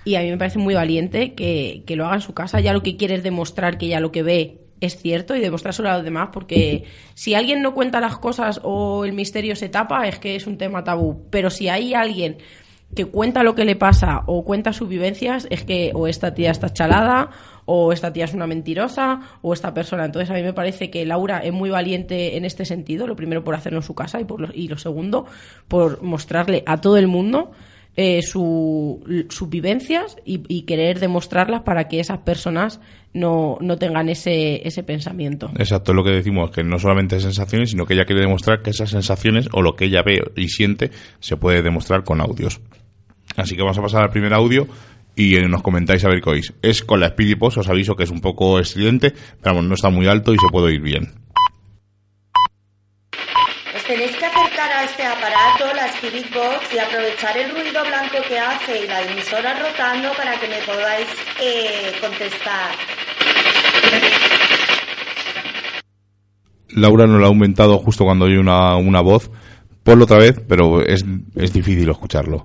[0.04, 2.60] Y a mí me parece muy valiente que, que lo haga en su casa.
[2.60, 5.90] Ya lo que quiere es demostrar que ya lo que ve es cierto y demostrárselo
[5.90, 6.84] a los demás, porque
[7.14, 10.58] si alguien no cuenta las cosas o el misterio se tapa, es que es un
[10.58, 11.26] tema tabú.
[11.30, 12.38] Pero si hay alguien
[12.94, 16.52] que cuenta lo que le pasa o cuenta sus vivencias, es que o esta tía
[16.52, 17.30] está chalada,
[17.66, 20.06] o esta tía es una mentirosa, o esta persona.
[20.06, 23.44] Entonces a mí me parece que Laura es muy valiente en este sentido, lo primero
[23.44, 25.26] por hacerlo en su casa y, por lo, y lo segundo
[25.68, 27.52] por mostrarle a todo el mundo
[27.98, 32.82] eh, su, sus vivencias y, querer demostrarlas para que esas personas
[33.14, 35.50] no, no tengan ese, ese pensamiento.
[35.58, 38.90] Exacto, lo que decimos, que no solamente sensaciones, sino que ella quiere demostrar que esas
[38.90, 42.60] sensaciones o lo que ella ve y siente se puede demostrar con audios.
[43.38, 44.68] Así que vamos a pasar al primer audio
[45.16, 46.54] y nos comentáis a ver qué oís.
[46.62, 49.90] Es con la Speedy Post, os aviso que es un poco estridente, pero no está
[49.90, 51.14] muy alto y se puede oír bien.
[53.76, 53.84] Os
[54.66, 58.88] acercar a este aparato, la Spirit Box, y aprovechar el ruido blanco que hace y
[58.88, 61.08] la emisora rotando para que me podáis
[61.42, 62.72] eh, contestar.
[66.70, 69.30] Laura nos lo ha aumentado justo cuando oye una, una voz.
[69.84, 72.44] Ponlo otra vez, pero es, es difícil escucharlo.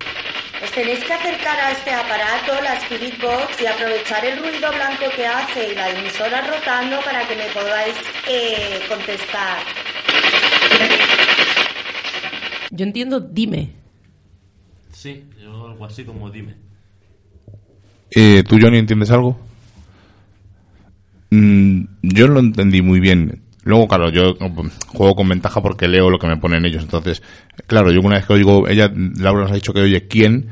[0.62, 5.06] Os tenéis que acercar a este aparato, la Spirit Box, y aprovechar el ruido blanco
[5.16, 7.94] que hace y la emisora rotando para que me podáis
[8.28, 9.58] eh, contestar.
[12.70, 13.72] Yo entiendo, dime.
[14.92, 16.54] Sí, yo algo así como dime.
[18.10, 19.38] Eh, ¿Tú, Johnny, entiendes algo?
[21.30, 23.42] Mm, yo lo entendí muy bien.
[23.62, 24.34] Luego, claro, yo
[24.88, 26.82] juego con ventaja porque leo lo que me ponen ellos.
[26.82, 27.22] Entonces,
[27.66, 30.48] claro, yo una vez que oigo, ella, Laura nos ha dicho que oye quién,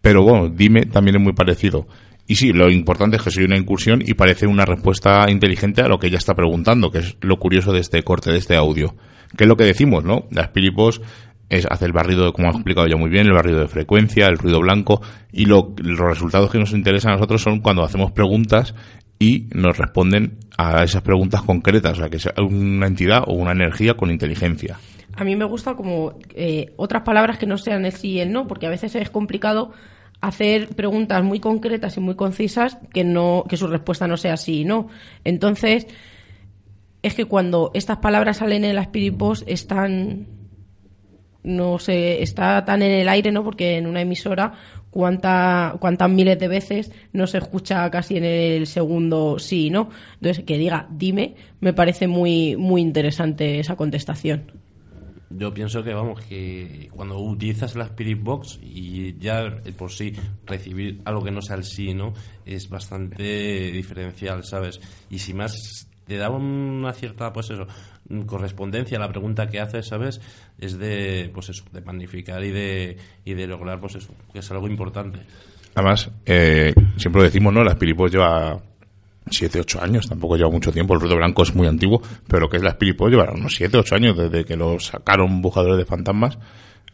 [0.00, 1.86] pero bueno, dime también es muy parecido.
[2.26, 5.88] Y sí, lo importante es que soy una incursión y parece una respuesta inteligente a
[5.88, 8.94] lo que ella está preguntando, que es lo curioso de este corte, de este audio.
[9.36, 10.26] Que es lo que decimos, ¿no?
[10.30, 11.02] Las piripos
[11.48, 14.38] es hace el barrido, como ha explicado ya muy bien, el barrido de frecuencia, el
[14.38, 15.02] ruido blanco,
[15.32, 18.74] y lo, los resultados que nos interesan a nosotros son cuando hacemos preguntas
[19.18, 23.52] y nos responden a esas preguntas concretas, o sea, que sea una entidad o una
[23.52, 24.78] energía con inteligencia.
[25.16, 28.32] A mí me gusta como eh, otras palabras que no sean el sí y el
[28.32, 29.72] no, porque a veces es complicado
[30.20, 34.60] hacer preguntas muy concretas y muy concisas que no que su respuesta no sea sí
[34.60, 34.88] y no.
[35.22, 35.86] Entonces,
[37.02, 40.26] es que cuando estas palabras salen en la Spirit Box están
[41.44, 43.44] no sé, está tan en el aire, ¿no?
[43.44, 44.52] Porque en una emisora
[44.90, 49.90] cuánta, cuántas miles de veces no se escucha casi en el segundo sí, ¿no?
[50.14, 54.52] Entonces, que diga dime, me parece muy, muy interesante esa contestación.
[55.30, 60.12] Yo pienso que, vamos, que cuando utilizas la Spirit Box y ya por sí
[60.46, 62.12] recibir algo que no sea el sí, ¿no?
[62.46, 64.80] Es bastante diferencial, ¿sabes?
[65.10, 67.66] Y si más te da una cierta, pues eso,
[68.26, 70.20] correspondencia a la pregunta que haces, ¿sabes?
[70.58, 74.50] Es de, pues eso, de magnificar y de, y de lograr, pues eso, que es
[74.50, 75.20] algo importante.
[75.74, 77.64] Además, eh, siempre lo decimos, ¿no?
[77.64, 78.60] La Spiripos lleva
[79.28, 82.58] 7, 8 años, tampoco lleva mucho tiempo, el ruido blanco es muy antiguo, pero que
[82.58, 86.38] es la Spiripos lleva unos 7, 8 años desde que lo sacaron Bujadores de Fantasmas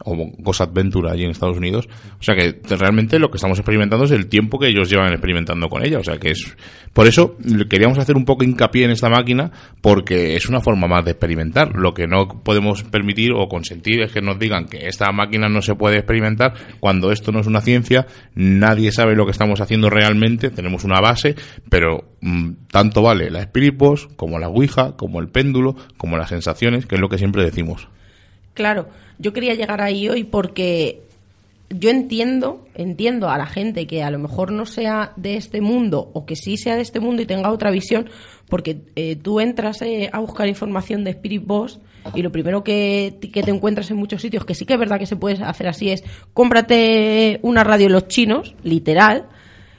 [0.03, 1.87] o Ghost Adventure allí en Estados Unidos.
[2.19, 5.69] O sea que realmente lo que estamos experimentando es el tiempo que ellos llevan experimentando
[5.69, 5.99] con ella.
[5.99, 6.55] O sea que es.
[6.93, 7.37] Por eso
[7.69, 9.51] queríamos hacer un poco hincapié en esta máquina,
[9.81, 11.75] porque es una forma más de experimentar.
[11.75, 15.61] Lo que no podemos permitir o consentir es que nos digan que esta máquina no
[15.61, 19.89] se puede experimentar cuando esto no es una ciencia, nadie sabe lo que estamos haciendo
[19.89, 21.35] realmente, tenemos una base,
[21.69, 23.77] pero mmm, tanto vale la Spirit
[24.15, 27.87] como la Ouija, como el péndulo, como las sensaciones, que es lo que siempre decimos.
[28.53, 28.87] Claro,
[29.17, 31.01] yo quería llegar ahí hoy porque
[31.69, 36.09] yo entiendo, entiendo a la gente que a lo mejor no sea de este mundo
[36.13, 38.09] o que sí sea de este mundo y tenga otra visión,
[38.49, 41.79] porque eh, tú entras eh, a buscar información de Spirit Boss
[42.15, 44.99] y lo primero que, que, te encuentras en muchos sitios, que sí que es verdad
[44.99, 49.27] que se puede hacer así, es cómprate una radio los chinos, literal.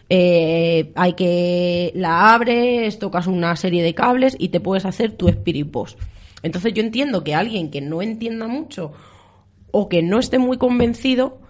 [0.08, 5.28] Eh, hay que la abres, tocas una serie de cables y te puedes hacer tu
[5.28, 5.96] Spirit Boss.
[6.42, 8.92] Entonces yo entiendo que alguien que no entienda mucho
[9.70, 11.40] o que no esté muy convencido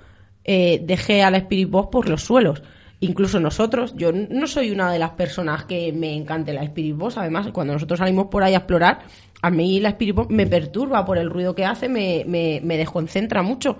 [0.44, 2.62] eh, deje a la Spirit Box por los suelos.
[3.00, 7.18] Incluso nosotros, yo no soy una de las personas que me encante la Spirit Box.
[7.18, 9.00] Además, cuando nosotros salimos por ahí a explorar,
[9.42, 12.76] a mí la Spirit Box me perturba por el ruido que hace, me, me, me
[12.76, 13.78] desconcentra mucho.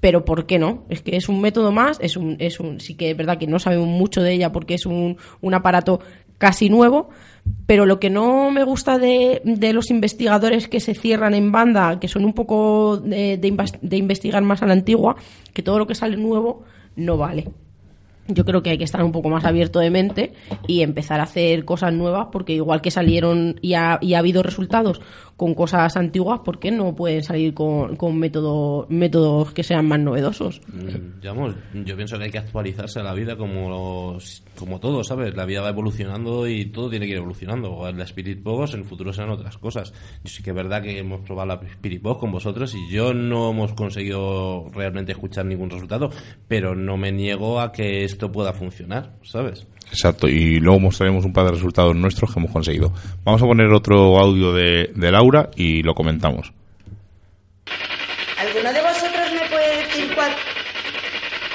[0.00, 0.84] Pero ¿por qué no?
[0.88, 3.46] Es que es un método más, es un, es un, sí que es verdad que
[3.46, 6.00] no sabemos mucho de ella porque es un, un aparato
[6.40, 7.10] casi nuevo,
[7.66, 12.00] pero lo que no me gusta de, de, los investigadores que se cierran en banda,
[12.00, 15.16] que son un poco de, de, investigar más a la antigua,
[15.52, 16.64] que todo lo que sale nuevo
[16.96, 17.50] no vale.
[18.26, 20.32] Yo creo que hay que estar un poco más abierto de mente
[20.66, 24.42] y empezar a hacer cosas nuevas, porque igual que salieron y ha, y ha habido
[24.42, 25.02] resultados
[25.40, 29.98] con cosas antiguas, ¿por qué no pueden salir con, con método- métodos que sean más
[29.98, 30.60] novedosos?
[30.68, 34.18] Mm, Digamos, yo pienso que hay que actualizarse a la vida como
[34.58, 35.34] como todo, ¿sabes?
[35.34, 37.90] La vida va evolucionando y todo tiene que ir evolucionando.
[37.90, 39.94] La Spirit Box en el futuro serán otras cosas.
[40.22, 43.14] Yo sí que es verdad que hemos probado la Spirit Box con vosotros y yo
[43.14, 46.10] no hemos conseguido realmente escuchar ningún resultado,
[46.48, 49.66] pero no me niego a que esto pueda funcionar, ¿sabes?
[49.92, 52.92] Exacto, y luego mostraremos un par de resultados nuestros que hemos conseguido.
[53.24, 56.52] Vamos a poner otro audio de, de Laura y lo comentamos.
[58.38, 60.32] ¿Alguno de vosotros me puede decir cuán-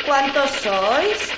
[0.06, 1.32] cuántos sois?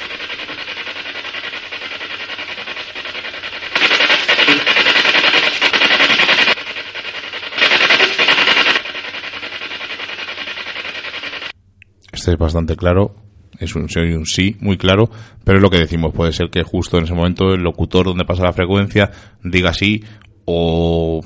[12.12, 13.16] Este es bastante claro,
[13.60, 15.10] es un sí un sí muy claro,
[15.43, 18.26] pero es lo que decimos, puede ser que justo en ese momento el locutor donde
[18.26, 19.12] pasa la frecuencia
[19.43, 20.03] diga sí
[20.45, 21.22] o,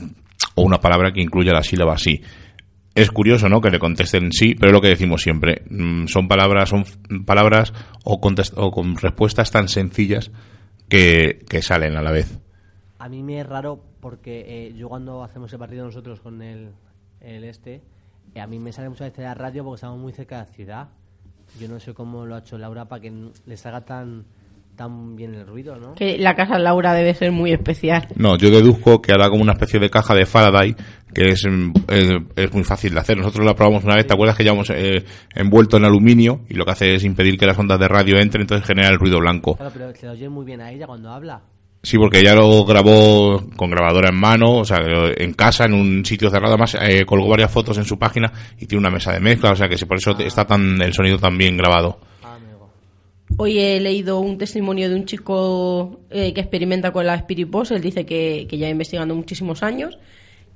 [0.56, 2.22] o una palabra que incluya la sílaba sí.
[2.94, 3.62] Es curioso, ¿no?
[3.62, 5.64] Que le contesten sí, pero es lo que decimos siempre.
[5.70, 6.84] mm, Son palabras, son
[7.26, 7.74] palabras
[8.04, 10.30] o, contest- o con respuestas tan sencillas
[10.90, 12.38] que, que salen a la vez.
[13.00, 16.72] A mí me es raro porque eh, yo cuando hacemos el partido nosotros con el,
[17.22, 17.82] el este,
[18.36, 20.48] eh, a mí me sale muchas veces la radio porque estamos muy cerca de la
[20.54, 20.90] ciudad.
[21.60, 24.24] Yo no sé cómo lo ha hecho Laura para que n- le salga tan,
[24.76, 25.94] tan bien el ruido, ¿no?
[25.96, 28.08] Que la casa Laura debe ser muy especial.
[28.16, 30.76] No, yo deduzco que hará como una especie de caja de Faraday
[31.14, 33.18] que es, mm, eh, es muy fácil de hacer.
[33.18, 35.04] Nosotros la probamos una vez, ¿te acuerdas que llevamos eh,
[35.36, 38.42] envuelto en aluminio y lo que hace es impedir que las ondas de radio entren,
[38.44, 39.56] entonces genera el ruido blanco?
[39.58, 41.42] Claro, pero se lo oye muy bien a ella cuando habla.
[41.84, 44.78] Sí, porque ella lo grabó con grabadora en mano, o sea,
[45.18, 48.68] en casa, en un sitio cerrado, además eh, colgó varias fotos en su página y
[48.68, 51.18] tiene una mesa de mezcla, o sea que sí, por eso está tan el sonido
[51.18, 52.00] tan bien grabado.
[53.38, 57.72] Hoy he leído un testimonio de un chico eh, que experimenta con la Spirit Box.
[57.72, 59.98] Él dice que, que ya investigando muchísimos años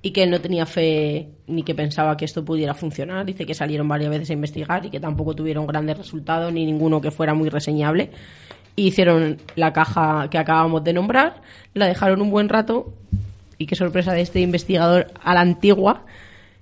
[0.02, 3.26] y que él no tenía fe ni que pensaba que esto pudiera funcionar.
[3.26, 7.02] Dice que salieron varias veces a investigar y que tampoco tuvieron grandes resultados ni ninguno
[7.02, 8.12] que fuera muy reseñable.
[8.76, 11.42] Hicieron la caja que acabamos de nombrar,
[11.74, 12.94] la dejaron un buen rato
[13.58, 16.06] y qué sorpresa de este investigador a la antigua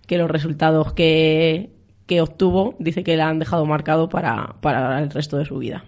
[0.05, 1.69] que los resultados que,
[2.05, 5.83] que obtuvo dice que la han dejado marcado para, para el resto de su vida.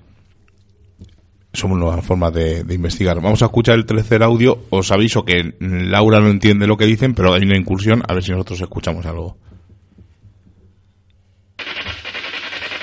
[1.54, 3.22] Somos nuevas formas de, de investigar.
[3.22, 4.66] Vamos a escuchar el tercer audio.
[4.72, 8.24] Os aviso que Laura no entiende lo que dicen, pero hay una incursión, a ver
[8.24, 9.38] si nosotros escuchamos algo.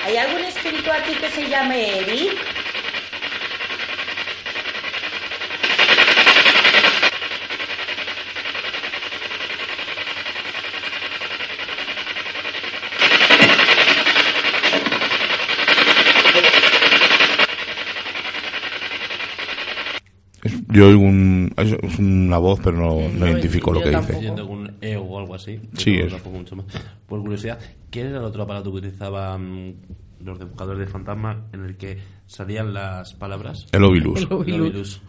[0.05, 2.03] ¿Hay algún espíritu aquí que se llame
[20.43, 20.65] Eric?
[20.69, 24.29] Yo oigo un, es es una voz, pero no, no identifico lo que dice.
[24.29, 25.59] Algún E o algo así.
[25.77, 26.13] Sí, es.
[26.25, 26.65] mucho más.
[27.07, 29.75] Por curiosidad, ¿qué era el otro aparato que utilizaban
[30.19, 33.67] los de buscadores de fantasma en el que salían las palabras?
[33.71, 34.19] El Ovilus.
[34.19, 34.47] El Ovilus.
[34.47, 35.01] El Ovilus.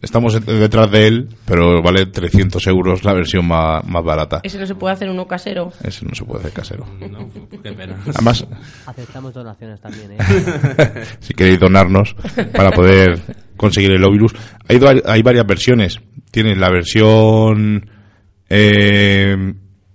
[0.00, 4.40] Estamos detrás de él, pero vale 300 euros la versión más, más barata.
[4.42, 5.70] ¿Ese no se puede hacer uno casero?
[5.82, 6.86] Ese no se puede hacer casero.
[7.10, 7.96] No, qué pena.
[8.14, 8.46] Además,
[8.86, 10.18] Aceptamos donaciones también, ¿eh?
[11.20, 12.16] si queréis donarnos
[12.54, 13.20] para poder
[13.62, 14.34] conseguir el Ovilus.
[14.68, 16.00] Hay, hay varias versiones.
[16.32, 17.88] Tienes la versión
[18.48, 19.36] eh,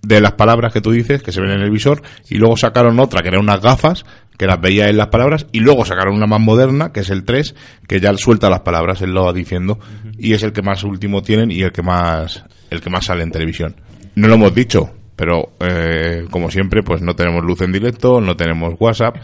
[0.02, 2.98] de las palabras que tú dices, que se ven en el visor, y luego sacaron
[3.02, 4.06] otra, que eran unas gafas,
[4.38, 7.26] que las veía en las palabras, y luego sacaron una más moderna, que es el
[7.26, 7.56] 3,
[7.90, 9.80] que ya suelta las palabras, él lo va diciendo,
[10.18, 13.24] y es el que más último tienen y el que más, el que más sale
[13.24, 13.76] en televisión.
[14.16, 18.38] No lo hemos dicho, pero eh, como siempre, pues no tenemos luz en directo, no
[18.38, 19.18] tenemos WhatsApp.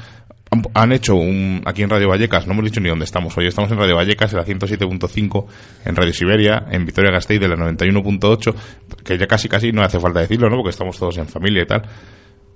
[0.73, 3.71] Han, hecho un aquí en Radio Vallecas, no hemos dicho ni dónde estamos hoy, estamos
[3.71, 5.45] en Radio Vallecas, en la 107.5,
[5.85, 8.55] en Radio Siberia, en Vitoria Gasteiz de la 91.8,
[9.03, 10.57] que ya casi casi no hace falta decirlo, ¿no?
[10.57, 11.81] Porque estamos todos en familia y tal,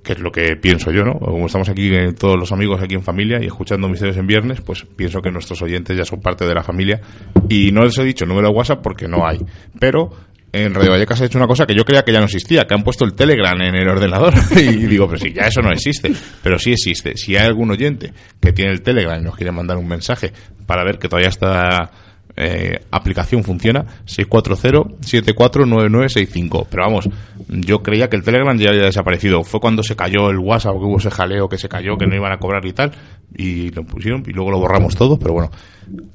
[0.03, 1.19] que es lo que pienso yo, ¿no?
[1.19, 4.61] Como estamos aquí eh, todos los amigos aquí en familia y escuchando Misterios en Viernes,
[4.61, 7.01] pues pienso que nuestros oyentes ya son parte de la familia
[7.49, 9.39] y no les he dicho el número de WhatsApp porque no hay,
[9.79, 10.11] pero
[10.53, 12.73] en Radio Vallecas ha hecho una cosa que yo creía que ya no existía, que
[12.73, 14.33] han puesto el Telegram en el ordenador.
[14.55, 16.11] y digo, pero si ya eso no existe.
[16.41, 17.15] Pero sí existe.
[17.17, 20.31] Si hay algún oyente que tiene el Telegram y nos quiere mandar un mensaje
[20.65, 21.91] para ver que todavía esta
[22.35, 26.67] eh, aplicación funciona, 640-749965.
[26.69, 27.09] Pero vamos,
[27.47, 29.43] yo creía que el Telegram ya había desaparecido.
[29.43, 32.15] Fue cuando se cayó el WhatsApp, que hubo ese jaleo que se cayó, que no
[32.15, 32.91] iban a cobrar y tal.
[33.35, 35.17] Y lo pusieron y luego lo borramos todo.
[35.19, 35.51] Pero bueno,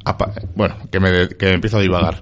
[0.05, 2.21] apa- bueno que me, que me empiezo a divagar.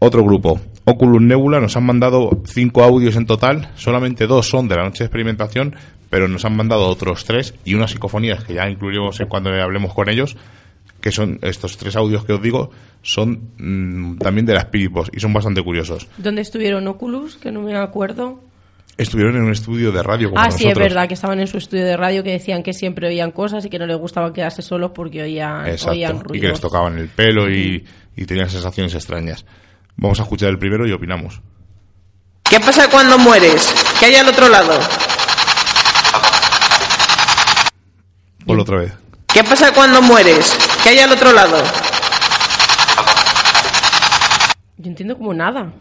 [0.00, 4.76] Otro grupo, Oculus Nebula, nos han mandado cinco audios en total, solamente dos son de
[4.76, 5.76] la noche de experimentación,
[6.08, 10.08] pero nos han mandado otros tres y unas psicofonías que ya incluiremos cuando hablemos con
[10.08, 10.36] ellos,
[11.02, 12.70] que son estos tres audios que os digo,
[13.02, 16.08] son mm, también de las Spirit Box y son bastante curiosos.
[16.16, 17.36] ¿Dónde estuvieron Oculus?
[17.36, 18.40] Que no me acuerdo.
[18.96, 21.58] estuvieron en un estudio de radio como ah, sí, es verdad, que estaban en su
[21.58, 24.62] estudio de radio que decían que siempre oían cosas y que no les gustaba quedarse
[24.62, 26.36] solos porque oían, Exacto, oían ruidos.
[26.36, 27.84] y que les tocaban el pelo y,
[28.16, 29.44] y tenían sensaciones extrañas.
[29.98, 31.40] Vamos a escuchar el primero y opinamos.
[32.44, 33.74] ¿Qué pasa cuando mueres?
[33.98, 34.78] ¿Qué hay al otro lado?
[38.46, 38.92] Ponlo otra vez.
[39.26, 40.56] ¿Qué pasa cuando mueres?
[40.82, 41.56] ¿Qué hay al otro lado?
[44.78, 45.72] Yo entiendo como nada.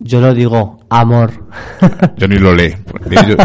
[0.00, 1.46] Yo lo digo, amor.
[2.16, 2.74] Yo ni lo lee.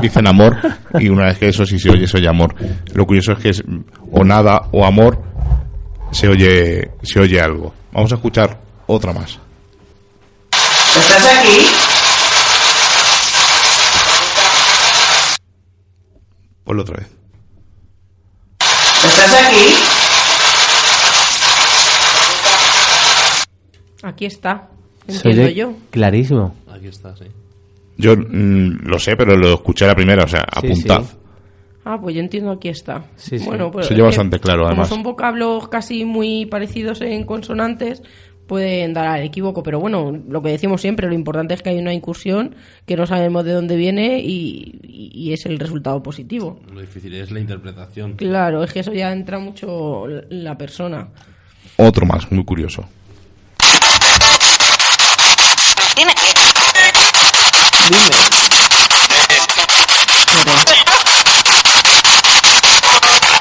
[0.02, 0.58] Dicen amor
[0.98, 2.56] y una vez que eso sí se oye, se oye amor.
[2.94, 3.64] Lo curioso es que es
[4.12, 5.22] o nada o amor
[6.12, 7.74] se oye, se oye algo.
[7.92, 8.58] Vamos a escuchar
[8.88, 9.40] otra más.
[10.96, 11.58] ¿Estás aquí?
[16.64, 17.08] Ponlo otra vez.
[19.06, 19.74] ¿Estás aquí?
[24.04, 24.68] Aquí está.
[25.08, 25.74] Entiendo oye yo.
[25.92, 26.56] clarísimo.
[26.72, 27.26] Aquí está, sí.
[27.98, 31.02] Yo mm, lo sé, pero lo escuché a la primera, o sea, Sí, apuntad.
[31.04, 31.18] sí.
[31.86, 33.06] Ah, pues yo entiendo aquí está.
[33.16, 33.46] Sí, sí.
[33.46, 34.90] Bueno, pues Se es que bastante claro, como además.
[34.90, 38.04] son vocablos casi muy parecidos en consonantes,
[38.48, 39.62] pueden dar al equívoco.
[39.62, 43.06] Pero bueno, lo que decimos siempre, lo importante es que hay una incursión que no
[43.06, 46.60] sabemos de dónde viene y, es el resultado positivo.
[46.74, 48.14] Lo difícil es la interpretación.
[48.14, 51.10] Claro, es que eso ya entra mucho en la persona.
[51.76, 52.88] Otro más, muy curioso.
[55.98, 56.14] Dime.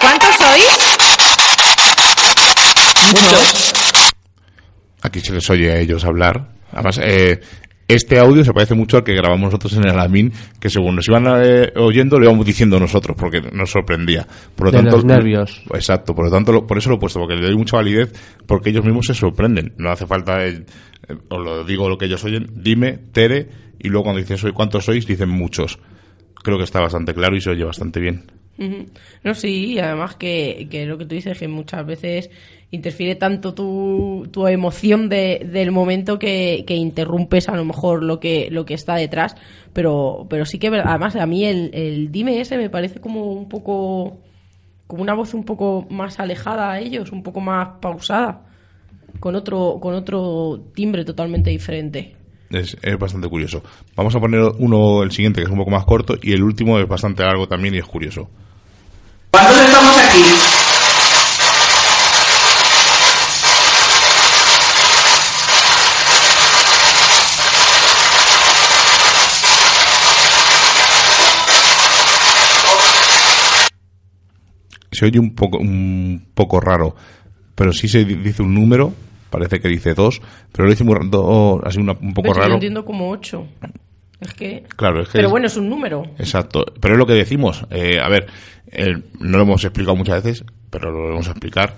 [0.01, 0.79] ¿Cuántos sois?
[3.13, 3.96] Muchos.
[5.17, 6.49] Aquí se les oye a ellos hablar.
[6.73, 7.41] Además, eh,
[7.89, 11.09] este audio se parece mucho al que grabamos nosotros en el Amin, que según nos
[11.09, 14.27] iban eh, oyendo, lo íbamos diciendo nosotros, porque nos sorprendía.
[14.55, 15.63] Por lo De tanto, los nervios.
[15.73, 18.13] Exacto, por lo tanto, lo- por eso lo he puesto, porque le doy mucha validez,
[18.47, 19.73] porque ellos mismos se sorprenden.
[19.79, 20.65] No hace falta, eh,
[21.09, 23.49] eh, os lo digo lo que ellos oyen, dime, Tere,
[23.79, 25.79] y luego cuando dicen soy cuántos sois, dicen muchos.
[26.43, 28.25] Creo que está bastante claro y se oye bastante bien.
[29.23, 32.31] No, sí, además que, que lo que tú dices, que muchas veces
[32.71, 38.19] interfiere tanto tu, tu emoción de- del momento que, que interrumpes a lo mejor lo
[38.19, 39.37] que, lo que está detrás.
[39.73, 43.49] Pero, pero sí que, además, a mí el, el dime ese me parece como un
[43.49, 44.19] poco,
[44.87, 48.47] como una voz un poco más alejada a ellos, un poco más pausada,
[49.21, 52.16] con otro, con otro timbre totalmente diferente.
[52.51, 53.63] Es, es bastante curioso.
[53.97, 56.79] Vamos a poner uno, el siguiente, que es un poco más corto, y el último
[56.79, 58.29] es bastante largo también y es curioso.
[59.31, 60.23] ¿Cuántos estamos aquí?
[74.91, 76.95] se oye un poco un poco raro,
[77.55, 78.93] pero sí se di- dice un número,
[79.37, 80.21] parece que dice dos,
[80.53, 82.49] pero lo dice muy, do- así una- un poco Yo raro.
[82.49, 83.47] lo entiendo como ocho.
[84.19, 84.65] Es que...
[84.77, 86.03] Claro, es que Pero es- bueno, es un número.
[86.19, 87.67] Exacto, pero es lo que decimos.
[87.71, 88.27] Eh, a ver,
[89.21, 91.75] no lo hemos explicado muchas veces, pero lo vamos a explicar.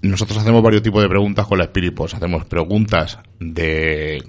[0.00, 2.14] Nosotros hacemos varios tipos de preguntas con la Spirit Box.
[2.14, 4.22] Hacemos preguntas de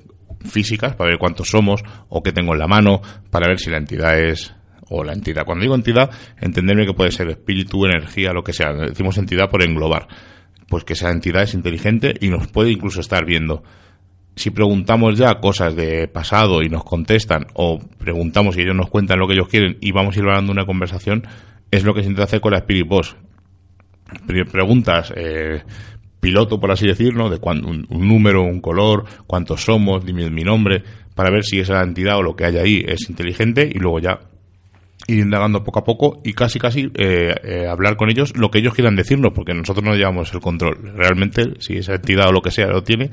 [0.44, 3.78] físicas para ver cuántos somos o qué tengo en la mano, para ver si la
[3.78, 4.54] entidad es
[4.90, 5.46] o la entidad.
[5.46, 6.10] Cuando digo entidad,
[6.42, 8.74] entenderme que puede ser espíritu, energía, lo que sea.
[8.74, 10.08] Decimos entidad por englobar.
[10.72, 13.62] Pues que esa entidad es inteligente y nos puede incluso estar viendo
[14.34, 19.20] si preguntamos ya cosas de pasado y nos contestan, o preguntamos y ellos nos cuentan
[19.20, 21.28] lo que ellos quieren y vamos a ir hablando una conversación,
[21.70, 22.88] es lo que se intenta hacer con la Spirit.
[24.26, 25.62] Pre- Preguntas, eh,
[26.22, 30.44] piloto, por así decirlo, de cuán- un, un número, un color, cuántos somos, dime mi
[30.44, 30.82] nombre,
[31.14, 34.20] para ver si esa entidad o lo que hay ahí es inteligente y luego ya
[35.12, 38.60] ir indagando poco a poco y casi casi eh, eh, hablar con ellos lo que
[38.60, 40.94] ellos quieran decirnos, porque nosotros no llevamos el control.
[40.96, 43.10] Realmente, si esa entidad o lo que sea lo tiene,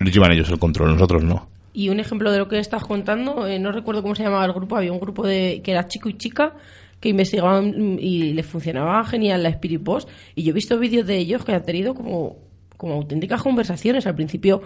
[0.00, 1.48] llevan ellos el control, nosotros no.
[1.72, 4.52] Y un ejemplo de lo que estás contando, eh, no recuerdo cómo se llamaba el
[4.52, 6.54] grupo, había un grupo de que era chico y chica
[7.00, 11.18] que investigaban y les funcionaba genial la Spirit Box y yo he visto vídeos de
[11.18, 12.36] ellos que han tenido como,
[12.76, 14.06] como auténticas conversaciones.
[14.06, 14.62] Al principio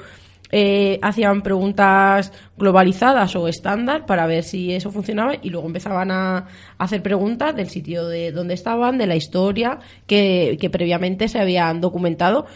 [0.51, 6.47] eh, hacían preguntas globalizadas o estándar para ver si eso funcionaba y luego empezaban a
[6.79, 11.81] hacer preguntas del sitio de donde estaban, de la historia que, que previamente se habían
[11.81, 12.47] documentado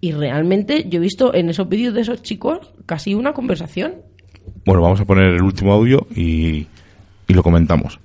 [0.00, 3.94] y realmente yo he visto en esos vídeos de esos chicos casi una conversación.
[4.66, 6.66] Bueno, vamos a poner el último audio y,
[7.26, 7.98] y lo comentamos.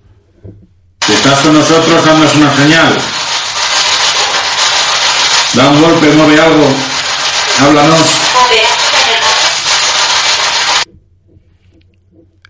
[1.05, 2.93] Si estás con nosotros, danos una señal.
[5.55, 6.65] Da un golpe, mueve algo.
[7.61, 8.28] Háblanos.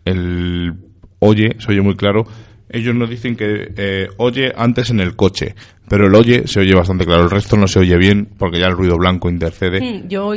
[0.09, 0.73] El
[1.19, 2.25] oye se oye muy claro.
[2.71, 5.55] Ellos nos dicen que eh, oye antes en el coche,
[5.87, 7.23] pero el oye se oye bastante claro.
[7.23, 9.79] El resto no se oye bien porque ya el ruido blanco intercede.
[9.81, 10.33] Hmm, Yo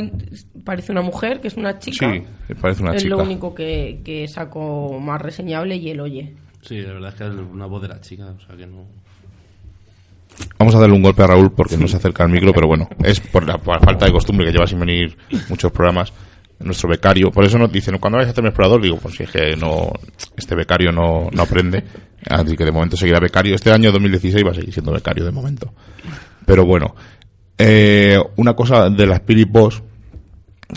[0.65, 2.11] parece una mujer, que es una chica.
[2.11, 3.15] Sí, parece una es chica.
[3.15, 6.33] lo único que, que saco más reseñable y el oye.
[6.61, 8.85] Sí, la verdad es que es una voz de la chica, o sea que no...
[10.57, 12.87] Vamos a darle un golpe a Raúl porque no se acerca al micro, pero bueno,
[13.03, 15.15] es por la, por la falta de costumbre que lleva sin venir
[15.49, 16.11] muchos programas.
[16.63, 19.31] Nuestro becario, por eso nos dicen, cuando vayas a un explorador, digo, pues si es
[19.31, 19.91] que no,
[20.35, 21.83] este becario no, no aprende,
[22.29, 23.55] así que de momento seguirá becario.
[23.55, 25.73] Este año 2016 va a seguir siendo becario de momento.
[26.45, 26.95] Pero bueno,
[27.57, 29.83] eh, una cosa de la Spirit Boss,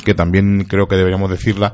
[0.04, 1.72] que también creo que deberíamos decirla,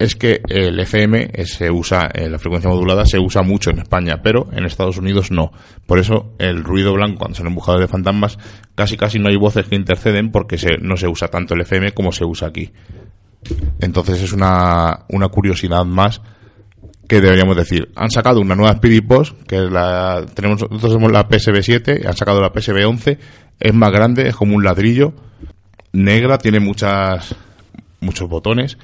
[0.00, 4.22] es que el FM se usa, eh, la frecuencia modulada se usa mucho en España,
[4.22, 5.52] pero en Estados Unidos no.
[5.86, 8.38] Por eso el ruido blanco, cuando son embujadores de fantasmas,
[8.74, 11.92] casi casi no hay voces que interceden porque se, no se usa tanto el FM
[11.92, 12.72] como se usa aquí.
[13.80, 16.20] Entonces es una, una curiosidad más
[17.10, 17.90] que deberíamos decir.
[17.96, 22.16] Han sacado una nueva Spirit Box, que la, tenemos, nosotros tenemos la PSB 7, han
[22.16, 23.18] sacado la PSB 11,
[23.58, 25.12] es más grande, es como un ladrillo,
[25.92, 27.34] negra, tiene muchas,
[27.98, 28.78] muchos botones,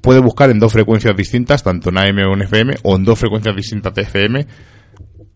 [0.00, 3.20] puede buscar en dos frecuencias distintas, tanto en AM o en FM, o en dos
[3.20, 4.46] frecuencias distintas de FM,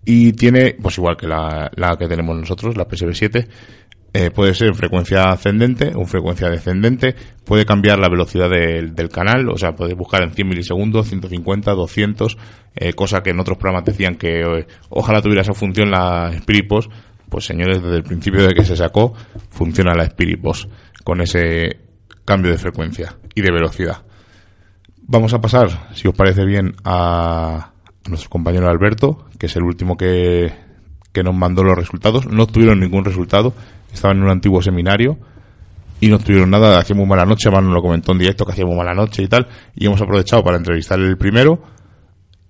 [0.04, 3.48] y tiene, pues igual que la, la que tenemos nosotros, la PSB 7,
[4.18, 7.14] eh, puede ser en frecuencia ascendente o en frecuencia descendente,
[7.44, 12.38] puede cambiar la velocidad del, canal, o sea, puede buscar en 100 milisegundos, 150, 200,
[12.76, 16.66] eh, cosa que en otros programas decían que eh, ojalá tuviera esa función la Spirit
[16.66, 16.88] Box,
[17.28, 19.12] pues señores, desde el principio de que se sacó,
[19.50, 20.66] funciona la Spirit Box
[21.04, 21.80] con ese
[22.24, 24.02] cambio de frecuencia y de velocidad.
[25.02, 27.70] Vamos a pasar, si os parece bien, a
[28.08, 30.54] nuestro compañero Alberto, que es el último que,
[31.16, 32.26] que nos mandó los resultados.
[32.26, 33.54] No tuvieron ningún resultado,
[33.90, 35.16] estaban en un antiguo seminario
[35.98, 38.66] y no tuvieron nada, hacía muy mala noche, Manu lo comentó en directo que hacía
[38.66, 41.58] muy mala noche y tal, y hemos aprovechado para entrevistar el primero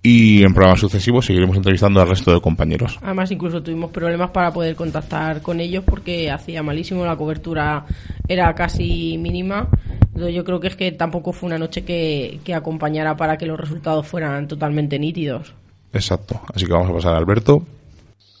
[0.03, 2.99] y en programas sucesivos seguiremos entrevistando al resto de compañeros.
[3.01, 7.85] Además, incluso tuvimos problemas para poder contactar con ellos porque hacía malísimo, la cobertura
[8.27, 9.69] era casi mínima.
[10.07, 13.45] Entonces, yo creo que es que tampoco fue una noche que, que acompañara para que
[13.45, 15.53] los resultados fueran totalmente nítidos.
[15.93, 17.65] Exacto, así que vamos a pasar a Alberto.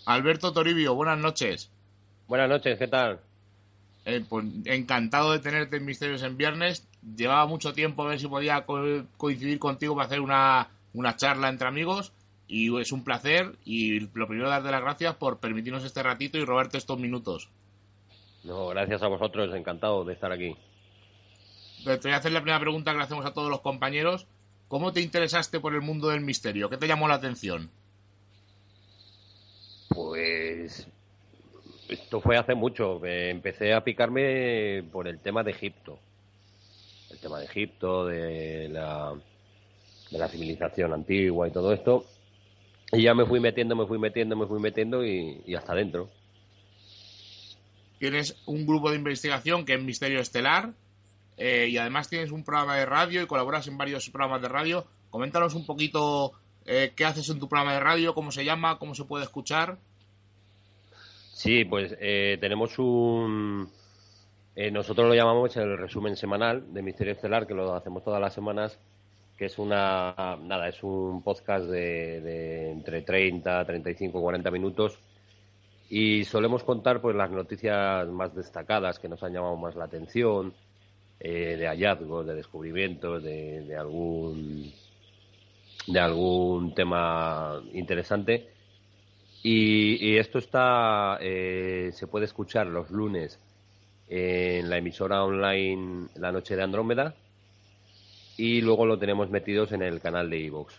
[0.07, 1.69] Alberto Toribio, buenas noches.
[2.29, 3.19] Buenas noches, ¿qué tal?
[4.05, 6.87] Eh, pues encantado de tenerte en Misterios en Viernes.
[7.17, 11.49] Llevaba mucho tiempo a ver si podía co- coincidir contigo para hacer una, una charla
[11.49, 12.13] entre amigos
[12.47, 16.45] y es un placer y lo primero darte las gracias por permitirnos este ratito y
[16.45, 17.49] robarte estos minutos.
[18.45, 20.55] No, gracias a vosotros, encantado de estar aquí.
[21.83, 24.25] Te voy a hacer la primera pregunta que le hacemos a todos los compañeros.
[24.69, 26.69] ¿Cómo te interesaste por el mundo del misterio?
[26.69, 27.69] ¿Qué te llamó la atención?
[29.89, 30.87] Pues
[31.89, 33.03] esto fue hace mucho.
[33.05, 35.99] Empecé a picarme por el tema de Egipto.
[37.09, 39.13] El tema de Egipto, de la,
[40.11, 42.05] de la civilización antigua y todo esto.
[42.91, 46.09] Y ya me fui metiendo, me fui metiendo, me fui metiendo y, y hasta adentro.
[47.99, 50.73] Tienes un grupo de investigación que es Misterio Estelar
[51.37, 54.85] eh, y además tienes un programa de radio y colaboras en varios programas de radio.
[55.09, 56.33] Coméntanos un poquito
[56.67, 59.77] eh, qué haces en tu programa de radio, cómo se llama, cómo se puede escuchar.
[61.33, 63.69] Sí, pues eh, tenemos un...
[64.55, 68.33] eh, nosotros lo llamamos el resumen semanal de Misterio Estelar, que lo hacemos todas las
[68.33, 68.77] semanas,
[69.37, 70.37] que es una...
[70.41, 74.99] Nada, es un podcast de, de entre 30, 35, 40 minutos
[75.89, 80.53] y solemos contar pues las noticias más destacadas que nos han llamado más la atención,
[81.19, 84.71] eh, de hallazgos, de descubrimientos, de, de algún
[85.87, 88.49] de algún tema interesante.
[89.43, 93.39] Y, y esto está eh, se puede escuchar los lunes
[94.07, 97.15] en la emisora online La Noche de Andrómeda
[98.37, 100.73] y luego lo tenemos metidos en el canal de iVoox.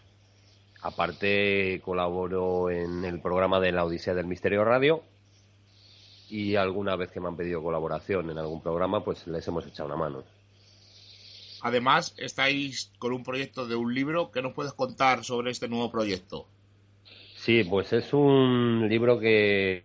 [0.83, 5.03] Aparte colaboro en el programa de la Odisea del Misterio Radio
[6.29, 9.89] y alguna vez que me han pedido colaboración en algún programa pues les hemos echado
[9.89, 10.38] una mano.
[11.63, 14.31] Además, estáis con un proyecto de un libro.
[14.31, 16.47] ¿Qué nos puedes contar sobre este nuevo proyecto?
[17.37, 19.83] Sí, pues es un libro que,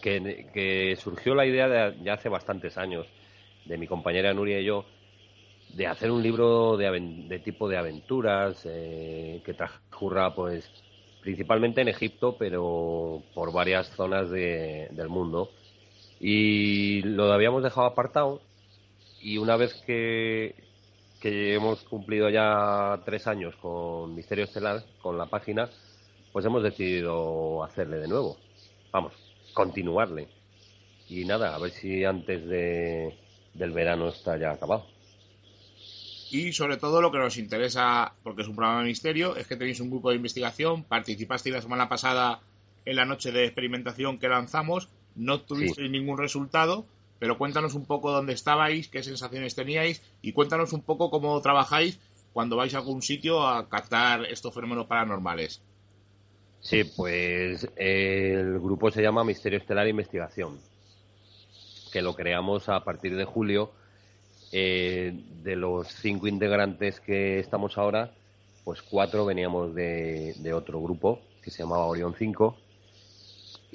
[0.00, 3.06] que, surgió la idea de, ya hace bastantes años
[3.64, 4.84] de mi compañera Nuria y yo
[5.68, 6.90] de hacer un libro de,
[7.28, 10.70] de tipo de aventuras eh, que transcurra pues
[11.20, 15.50] principalmente en Egipto pero por varias zonas de- del mundo
[16.20, 18.42] y lo habíamos dejado apartado
[19.24, 20.54] y una vez que,
[21.18, 25.70] que hemos cumplido ya tres años con Misterio Estelar, con la página,
[26.30, 28.36] pues hemos decidido hacerle de nuevo.
[28.92, 29.14] Vamos,
[29.54, 30.28] continuarle.
[31.08, 33.16] Y nada, a ver si antes de,
[33.54, 34.86] del verano está ya acabado.
[36.30, 39.56] Y sobre todo lo que nos interesa, porque es un programa de misterio, es que
[39.56, 42.40] tenéis un grupo de investigación, participasteis la semana pasada
[42.84, 46.84] en la noche de experimentación que lanzamos, no tuvisteis ningún resultado,
[47.18, 51.98] pero cuéntanos un poco dónde estabais, qué sensaciones teníais y cuéntanos un poco cómo trabajáis
[52.32, 55.62] cuando vais a algún sitio a captar estos fenómenos paranormales.
[56.60, 60.58] Sí, pues el grupo se llama Misterio Estelar Investigación,
[61.92, 63.72] que lo creamos a partir de julio.
[64.56, 65.12] Eh,
[65.42, 68.14] de los cinco integrantes que estamos ahora,
[68.62, 72.56] pues cuatro veníamos de, de otro grupo que se llamaba Orión 5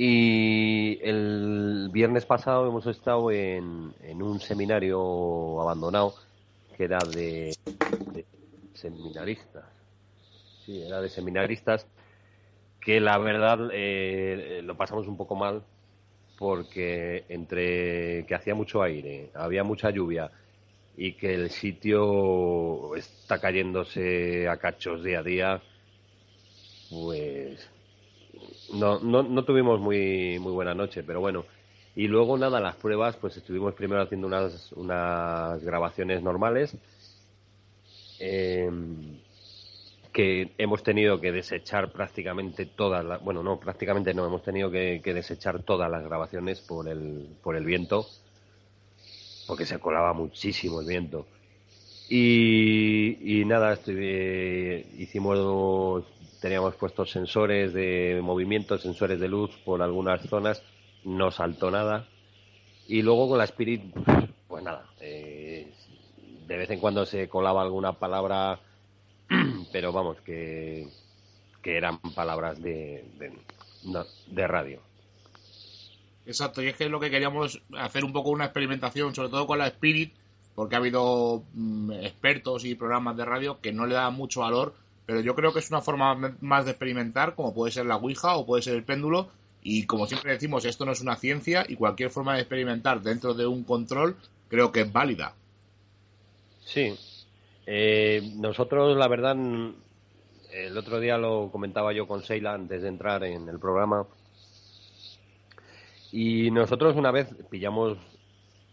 [0.01, 6.15] y el viernes pasado hemos estado en, un seminario abandonado
[6.77, 7.53] que era de,
[8.73, 9.65] seminaristas.
[10.65, 11.85] Sí, era de seminaristas
[12.79, 15.65] que la verdad eh, lo pasamos un poco mal
[16.37, 20.31] porque entre que hacía mucho aire, había mucha lluvia
[20.95, 25.61] y que el sitio está cayéndose a cachos día a día,
[26.89, 27.69] pues
[28.73, 31.45] no, no, no tuvimos muy, muy buena noche, pero bueno.
[31.95, 36.77] Y luego, nada, las pruebas, pues estuvimos primero haciendo unas, unas grabaciones normales
[38.19, 39.17] em,
[40.13, 45.01] que hemos tenido que desechar prácticamente todas las, bueno, no, prácticamente no, hemos tenido que,
[45.03, 48.07] desechar todas las grabaciones por el, por el viento,
[49.47, 51.25] porque se colaba muchísimo el viento.
[52.09, 53.79] Y, y nada,
[54.97, 56.05] hicimos
[56.41, 60.63] teníamos puestos sensores de movimiento, sensores de luz por algunas zonas,
[61.03, 62.07] no saltó nada.
[62.87, 63.83] Y luego con la Spirit,
[64.47, 65.71] pues nada, eh,
[66.47, 68.59] de vez en cuando se colaba alguna palabra,
[69.71, 70.87] pero vamos, que,
[71.61, 73.05] que eran palabras de,
[74.27, 74.81] de, radio.
[76.25, 79.45] Exacto, y es que es lo que queríamos hacer un poco una experimentación, sobre todo
[79.45, 80.13] con la Spirit,
[80.59, 84.73] porque ha habido mm, expertos y programas de radio que no le dan mucho valor
[85.09, 88.35] pero yo creo que es una forma más de experimentar, como puede ser la Ouija
[88.35, 89.27] o puede ser el péndulo,
[89.63, 93.33] y como siempre decimos, esto no es una ciencia y cualquier forma de experimentar dentro
[93.33, 94.15] de un control
[94.49, 95.33] creo que es válida.
[96.63, 96.93] Sí.
[97.65, 99.35] Eh, nosotros, la verdad,
[100.51, 104.05] el otro día lo comentaba yo con Seila antes de entrar en el programa.
[106.11, 107.97] Y nosotros una vez pillamos,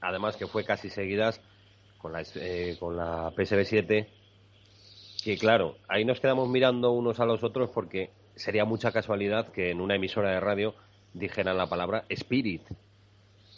[0.03, 1.41] además que fue casi seguidas,
[2.07, 4.09] con la, eh, con la PSB 7,
[5.24, 9.72] que claro, ahí nos quedamos mirando unos a los otros porque sería mucha casualidad que
[9.72, 10.74] en una emisora de radio
[11.14, 12.62] dijeran la palabra spirit.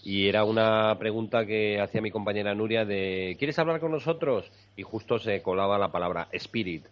[0.02, 4.50] Y era una pregunta que hacía mi compañera Nuria de ¿quieres hablar con nosotros?
[4.76, 6.86] Y justo se colaba la palabra spirit.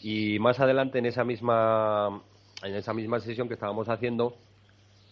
[0.00, 2.22] Y más adelante en esa misma
[2.62, 4.36] en esa misma sesión que estábamos haciendo,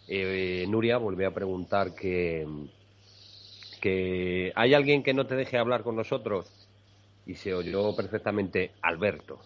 [0.07, 2.47] eh, Nuria volvió a preguntar que,
[3.79, 6.69] que ¿hay alguien que no te deje hablar con nosotros?
[7.29, 9.39] y se oyó perfectamente Alberto.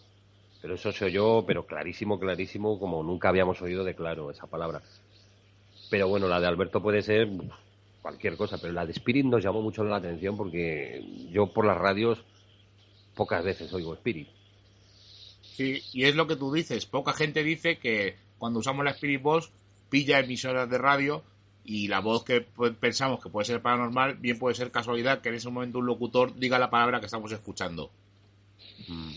[0.62, 4.80] Pero eso se oyó, pero clarísimo, clarísimo, como nunca habíamos oído de claro esa palabra.
[5.90, 7.28] Pero bueno, la de Alberto puede ser
[8.00, 11.76] cualquier cosa, pero la de Spirit nos llamó mucho la atención porque yo por las
[11.76, 12.24] radios
[13.16, 14.28] pocas veces oigo Spirit.
[15.42, 16.86] Sí, y es lo que tú dices.
[16.86, 19.50] Poca gente dice que cuando usamos la Spirit Box
[19.90, 21.24] pilla emisoras de radio
[21.64, 25.36] y la voz que pensamos que puede ser paranormal, bien puede ser casualidad que en
[25.36, 27.90] ese momento un locutor diga la palabra que estamos escuchando.
[28.88, 29.12] Mm.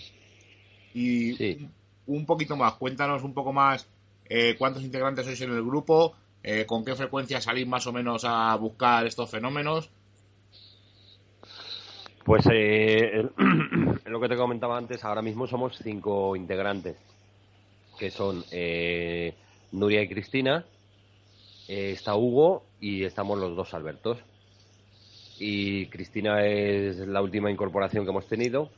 [0.93, 1.67] Y
[2.07, 3.87] un poquito más, cuéntanos un poco más
[4.29, 8.23] eh, cuántos integrantes sois en el grupo, eh, con qué frecuencia salís más o menos
[8.25, 9.89] a buscar estos fenómenos.
[12.23, 13.27] Pues eh,
[14.05, 16.95] lo que te comentaba antes, ahora mismo somos cinco integrantes,
[17.99, 18.43] que son
[19.71, 20.65] Nuria y Cristina,
[21.67, 24.19] eh, está Hugo y estamos los dos Albertos.
[25.39, 28.69] Y Cristina es la última incorporación que hemos tenido.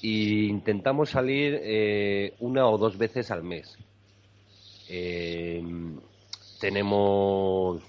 [0.00, 3.78] Y intentamos salir eh, una o dos veces al mes.
[4.88, 5.62] Eh,
[6.60, 7.82] tenemos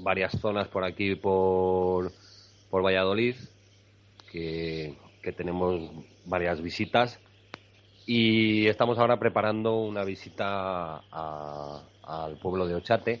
[0.00, 2.12] varias zonas por aquí, por,
[2.70, 3.34] por Valladolid,
[4.30, 5.90] que, que tenemos
[6.24, 7.18] varias visitas.
[8.06, 13.20] Y estamos ahora preparando una visita al pueblo de Ochate,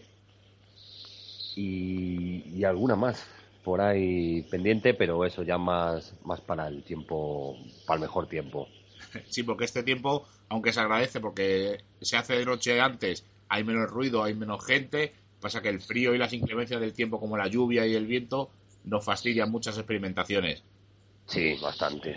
[1.58, 3.26] y, alguna más
[3.64, 7.56] por ahí pendiente, pero eso ya más, más para el tiempo,
[7.86, 8.68] para el mejor tiempo.
[9.28, 13.90] Sí, porque este tiempo, aunque se agradece porque se hace de noche antes, hay menos
[13.90, 17.46] ruido, hay menos gente, pasa que el frío y las inclemencias del tiempo como la
[17.46, 18.50] lluvia y el viento
[18.84, 20.62] nos fastidian muchas experimentaciones.
[21.26, 22.16] Sí, bastante.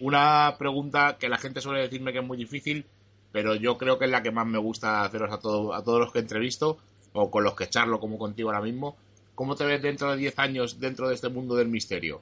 [0.00, 2.86] Una pregunta que la gente suele decirme que es muy difícil,
[3.30, 6.00] pero yo creo que es la que más me gusta haceros a, todo, a todos
[6.00, 6.78] los que entrevisto,
[7.12, 8.96] o con los que charlo como contigo ahora mismo,
[9.34, 12.20] ¿cómo te ves dentro de 10 años dentro de este mundo del misterio?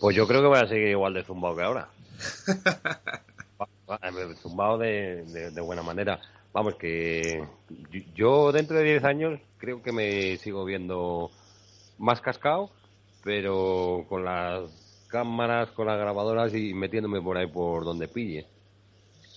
[0.00, 1.88] Pues yo creo que voy a seguir igual de zumbado que ahora.
[4.42, 6.20] zumbado de, de, buena manera.
[6.52, 7.44] vamos, que
[8.14, 11.30] yo dentro de 10 años creo que me sigo viendo
[11.98, 12.70] más cascado,
[13.22, 18.46] pero con las cámaras, con las grabadoras y metiéndome por ahí por donde pille.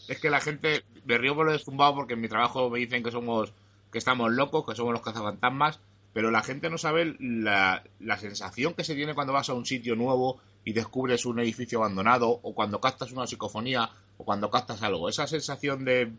[0.08, 2.80] Es que la gente, me río por lo de zumbado porque en mi trabajo me
[2.80, 3.54] dicen que somos,
[3.94, 5.80] que estamos locos, que somos los cazafantasmas,
[6.14, 9.68] pero la gente no sabe la, la sensación que se tiene cuando vas a un
[9.68, 14.82] sitio nuevo y descubres un edificio abandonado, o cuando captas una psicofonía, o cuando captas
[14.82, 15.10] algo.
[15.10, 16.12] Esa sensación de,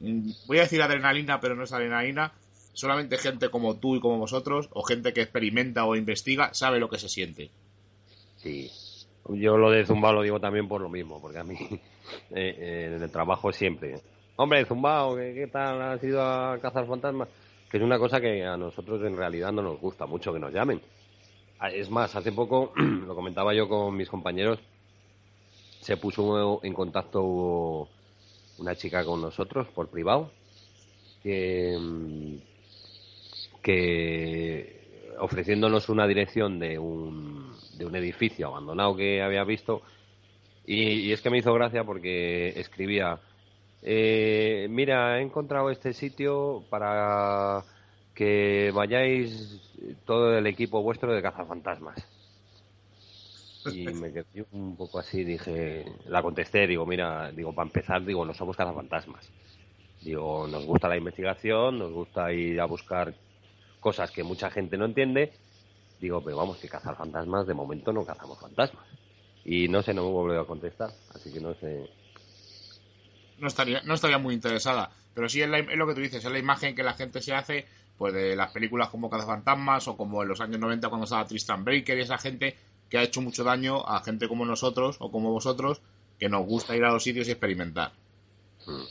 [0.00, 2.32] mm, voy a decir adrenalina, pero no es adrenalina,
[2.74, 6.90] solamente gente como tú y como vosotros, o gente que experimenta o investiga, sabe lo
[6.90, 7.50] que se siente.
[8.36, 8.70] Sí,
[9.30, 11.80] yo lo de Zumbao lo digo también por lo mismo, porque a mí eh,
[12.34, 14.02] eh, en el trabajo siempre.
[14.36, 17.28] Hombre, Zumbao, ¿qué, ¿qué, tal has ido a cazar fantasmas?
[17.70, 20.52] Que es una cosa que a nosotros en realidad no nos gusta mucho que nos
[20.52, 20.80] llamen.
[21.60, 24.58] Ah, es más, hace poco, lo comentaba yo con mis compañeros,
[25.80, 27.88] se puso en contacto
[28.58, 30.32] una chica con nosotros por privado
[31.22, 32.40] que,
[33.62, 39.82] que ofreciéndonos una dirección de un, de un edificio abandonado que había visto
[40.66, 43.20] y es que me hizo gracia porque escribía
[43.84, 47.66] eh, mira he encontrado este sitio para
[48.14, 49.60] que vayáis
[50.06, 51.96] todo el equipo vuestro de cazafantasmas.
[53.64, 58.24] Y me quedé un poco así, dije, la contesté, digo, mira, digo, para empezar, digo,
[58.24, 59.32] no somos cazafantasmas.
[60.00, 63.14] Digo, nos gusta la investigación, nos gusta ir a buscar
[63.80, 65.40] cosas que mucha gente no entiende.
[65.98, 68.86] Digo, pero vamos, que cazar fantasmas, de momento no cazamos fantasmas.
[69.44, 71.90] Y no sé, no me volvió a contestar, así que no sé.
[73.38, 76.24] No estaría, no estaría muy interesada, pero sí es, la, es lo que tú dices,
[76.24, 77.66] es la imagen que la gente se hace
[77.98, 81.64] pues de las películas como Cazafantasmas o como en los años 90 cuando estaba Tristan
[81.64, 82.56] Breaker y esa gente
[82.88, 85.80] que ha hecho mucho daño a gente como nosotros o como vosotros
[86.18, 87.92] que nos gusta ir a los sitios y experimentar.
[88.66, 88.82] Hmm.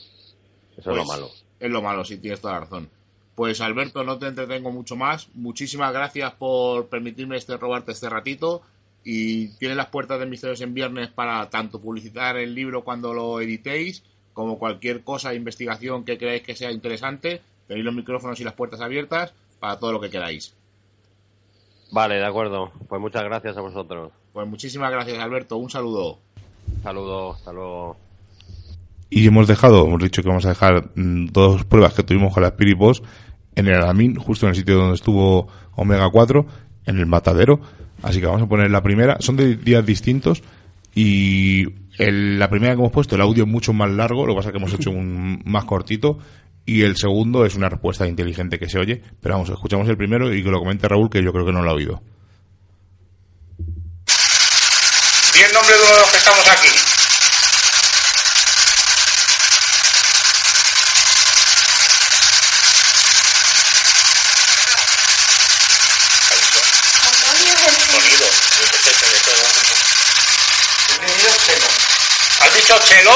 [0.77, 1.31] Eso pues, es lo malo.
[1.59, 2.89] Es lo malo, sí, tienes toda la razón.
[3.35, 5.29] Pues Alberto, no te entretengo mucho más.
[5.33, 8.61] Muchísimas gracias por permitirme este robarte este ratito.
[9.03, 13.41] Y tienes las puertas de Misterios en Viernes para tanto publicitar el libro cuando lo
[13.41, 14.03] editéis,
[14.33, 18.53] como cualquier cosa de investigación que creáis que sea interesante Tenéis los micrófonos y las
[18.53, 20.53] puertas abiertas para todo lo que queráis.
[21.91, 22.71] Vale, de acuerdo.
[22.87, 24.11] Pues muchas gracias a vosotros.
[24.33, 25.57] Pues muchísimas gracias, Alberto.
[25.57, 26.19] Un saludo.
[26.81, 27.97] Saludo, hasta luego.
[29.09, 32.41] Y hemos dejado, hemos dicho que vamos a dejar mm, dos pruebas que tuvimos con
[32.41, 33.03] la Spirit Boss
[33.55, 36.45] en el Alamin, justo en el sitio donde estuvo Omega 4,
[36.87, 37.61] en el matadero.
[38.01, 39.17] Así que vamos a poner la primera.
[39.19, 40.43] Son de días distintos
[40.95, 41.67] y
[41.97, 44.49] el, la primera que hemos puesto, el audio es mucho más largo, lo que pasa
[44.49, 46.19] es que hemos hecho un más cortito
[46.65, 49.01] y el segundo es una respuesta inteligente que se oye.
[49.21, 51.61] Pero vamos, escuchamos el primero y que lo comente Raúl, que yo creo que no
[51.61, 52.01] lo ha oído.
[55.33, 56.82] Di el nombre de los que estamos aquí.
[72.73, 73.11] ¿Has dicho Chelo?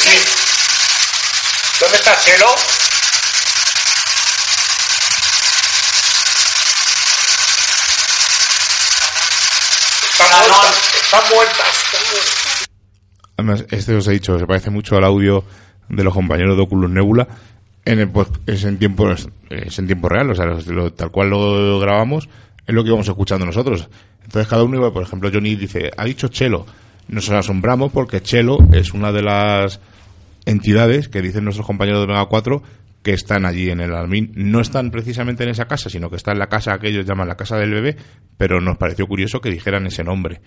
[0.00, 0.18] Sí.
[1.80, 2.46] ¿Dónde está Chelo?
[11.02, 11.84] Están muertas,
[13.36, 15.44] Además, este os he dicho, se parece mucho al audio
[15.88, 17.28] de los compañeros de Oculus Nebula.
[17.84, 21.28] En el, pues, es en tiempo es en tiempo real, o sea, lo, tal cual
[21.28, 22.28] lo grabamos
[22.66, 23.88] es lo que íbamos escuchando nosotros.
[24.24, 26.64] Entonces cada uno iba, por ejemplo, Johnny dice, ha dicho Chelo.
[27.12, 29.80] Nos asombramos porque Chelo es una de las
[30.46, 32.62] entidades que dicen nuestros compañeros de Mega 4
[33.02, 34.32] que están allí en el Almin.
[34.34, 37.28] No están precisamente en esa casa, sino que está en la casa que ellos llaman
[37.28, 37.96] la casa del bebé,
[38.38, 40.40] pero nos pareció curioso que dijeran ese nombre.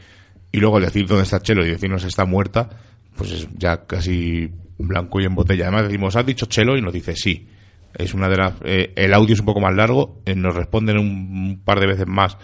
[0.51, 2.67] Y luego decir dónde está Chelo y decirnos está muerta,
[3.15, 4.49] pues es ya casi
[4.79, 5.65] blanco y en botella.
[5.65, 6.75] Además decimos, ¿has dicho Chelo?
[6.77, 7.47] Y nos dice sí.
[7.93, 8.53] Es una de las.
[8.63, 12.07] Eh, el audio es un poco más largo, eh, nos responden un par de veces
[12.07, 12.39] más,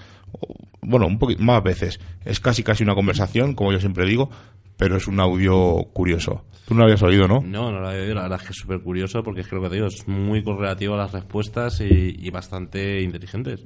[0.82, 2.00] bueno, un poquito más veces.
[2.26, 4.30] Es casi casi una conversación, como yo siempre digo,
[4.78, 6.44] pero es un audio curioso.
[6.68, 7.42] Tú no lo habías oído, ¿no?
[7.42, 8.16] No, no lo había oído.
[8.16, 10.08] La verdad es que es súper curioso porque es que lo que te digo es
[10.08, 13.64] muy correlativo a las respuestas y, bastante inteligentes.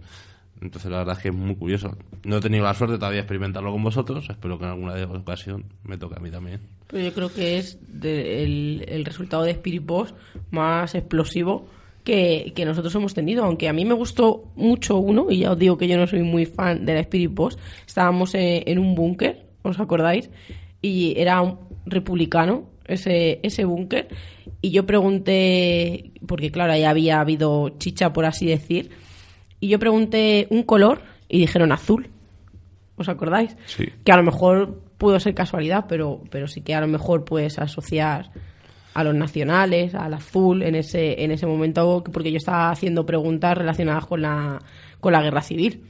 [0.61, 1.97] Entonces la verdad es que es muy curioso.
[2.23, 4.27] No he tenido la suerte todavía de experimentarlo con vosotros.
[4.29, 6.61] Espero que en alguna ocasión me toque a mí también.
[6.87, 10.13] Pero yo creo que es el, resultado de Spirit Boss
[10.51, 11.69] más explosivo
[12.05, 13.43] que, nosotros hemos tenido.
[13.43, 16.21] Aunque a mí me gustó mucho uno, y ya os digo que yo no soy
[16.21, 17.57] muy fan de la Spirit Boss.
[17.85, 20.29] Estábamos en un búnker, ¿os acordáis?
[20.85, 24.07] y era un republicano ese, ese búnker.
[24.61, 28.91] Y yo pregunté, porque claro, ahí había habido chicha, por así decir,
[29.59, 32.09] y yo pregunté un color y dijeron azul.
[32.97, 33.57] ¿Os acordáis?
[33.65, 33.85] Sí.
[34.03, 37.57] Que a lo mejor pudo ser casualidad, pero, pero sí que a lo mejor puedes
[37.57, 38.29] asociar.
[38.95, 43.55] A los nacionales, al azul, en ese, en ese momento, porque yo estaba haciendo preguntas
[43.57, 44.59] relacionadas con la,
[44.99, 45.83] con la guerra civil.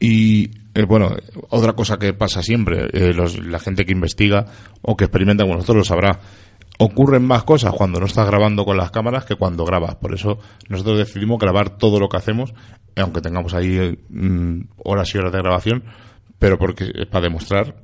[0.00, 1.10] Y eh, bueno,
[1.50, 4.46] otra cosa que pasa siempre, eh, los- la gente que investiga
[4.80, 6.18] o que experimenta con nosotros lo sabrá.
[6.78, 9.94] Ocurren más cosas cuando no estás grabando con las cámaras que cuando grabas.
[9.96, 12.52] Por eso nosotros decidimos grabar todo lo que hacemos,
[12.96, 15.84] aunque tengamos ahí mm, horas y horas de grabación,
[16.38, 17.76] pero porque es para demostrar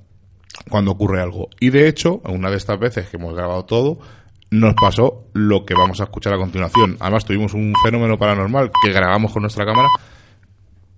[0.70, 1.48] cuando ocurre algo.
[1.60, 3.98] Y de hecho, una de estas veces que hemos grabado todo,
[4.50, 6.96] nos pasó lo que vamos a escuchar a continuación.
[7.00, 9.88] Además, tuvimos un fenómeno paranormal que grabamos con nuestra cámara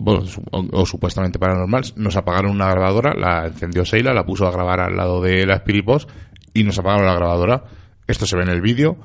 [0.03, 4.51] bueno, o, o supuestamente paranormal, nos apagaron una grabadora, la encendió Seila, la puso a
[4.51, 6.07] grabar al lado de la Spirit Box
[6.55, 7.63] y nos apagaron la grabadora.
[8.07, 8.97] Esto se ve en el vídeo,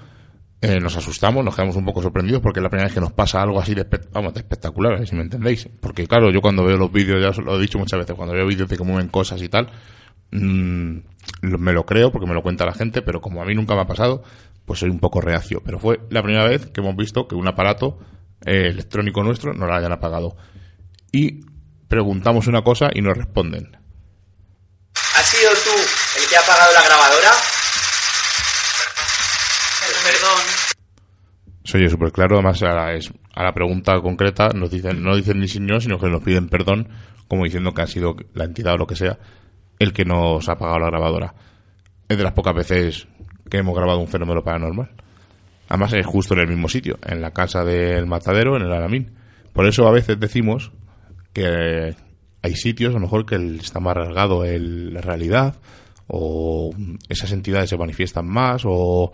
[0.63, 3.13] eh, nos asustamos, nos quedamos un poco sorprendidos porque es la primera vez que nos
[3.13, 5.69] pasa algo así de, vamos, de espectacular, si me entendéis.
[5.81, 8.35] Porque claro, yo cuando veo los vídeos, ya os lo he dicho muchas veces, cuando
[8.35, 9.69] veo vídeos de que mueven cosas y tal,
[10.31, 10.97] mm,
[11.43, 13.75] lo- me lo creo porque me lo cuenta la gente, pero como a mí nunca
[13.75, 14.23] me ha pasado,
[14.65, 15.63] pues soy un poco reacio.
[15.65, 17.99] Pero fue la primera vez que hemos visto que un aparato
[18.45, 20.37] eh, electrónico nuestro no lo hayan apagado
[21.13, 21.41] y
[21.89, 23.77] preguntamos una cosa y nos responden.
[25.17, 25.71] ¿Has sido tú
[26.23, 27.31] el que ha apagado la grabadora?
[30.05, 30.43] Perdón.
[31.65, 35.17] Se oye súper claro, además a la, es- a la pregunta concreta nos dicen, no
[35.17, 36.89] dicen ni sí ni no, sino que nos piden perdón,
[37.29, 39.19] como diciendo que ha sido la entidad o lo que sea
[39.79, 41.35] el que nos ha apagado la grabadora.
[42.09, 43.09] Es de las pocas veces
[43.51, 44.91] que hemos grabado un fenómeno paranormal.
[45.69, 49.13] Además es justo en el mismo sitio, en la casa del matadero, en el Alamín.
[49.53, 50.73] Por eso a veces decimos
[51.33, 51.95] que
[52.43, 55.57] hay sitios, a lo mejor, que está más rasgado el- la realidad,
[56.07, 56.73] o
[57.09, 59.13] esas entidades se manifiestan más, o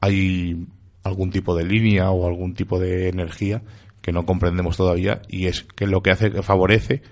[0.00, 0.66] hay
[1.04, 3.62] algún tipo de línea o algún tipo de energía
[4.02, 7.02] que no comprendemos todavía, y es que lo que hace que favorece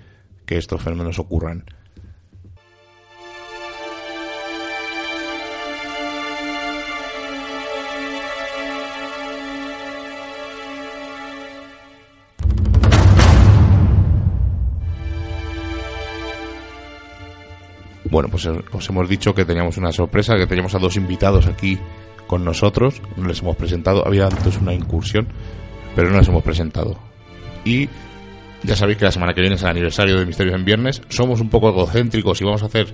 [0.45, 1.65] que estos fenómenos ocurran.
[18.13, 21.47] Bueno, pues eh, os hemos dicho que teníamos una sorpresa, que teníamos a dos invitados
[21.47, 21.79] aquí
[22.27, 25.29] con nosotros, no les hemos presentado, había antes una incursión,
[25.97, 26.99] pero no les hemos presentado.
[27.65, 27.89] Y
[28.65, 31.41] ya sabéis que la semana que viene es el aniversario de Misterios en Viernes, somos
[31.41, 32.93] un poco egocéntricos y vamos a hacer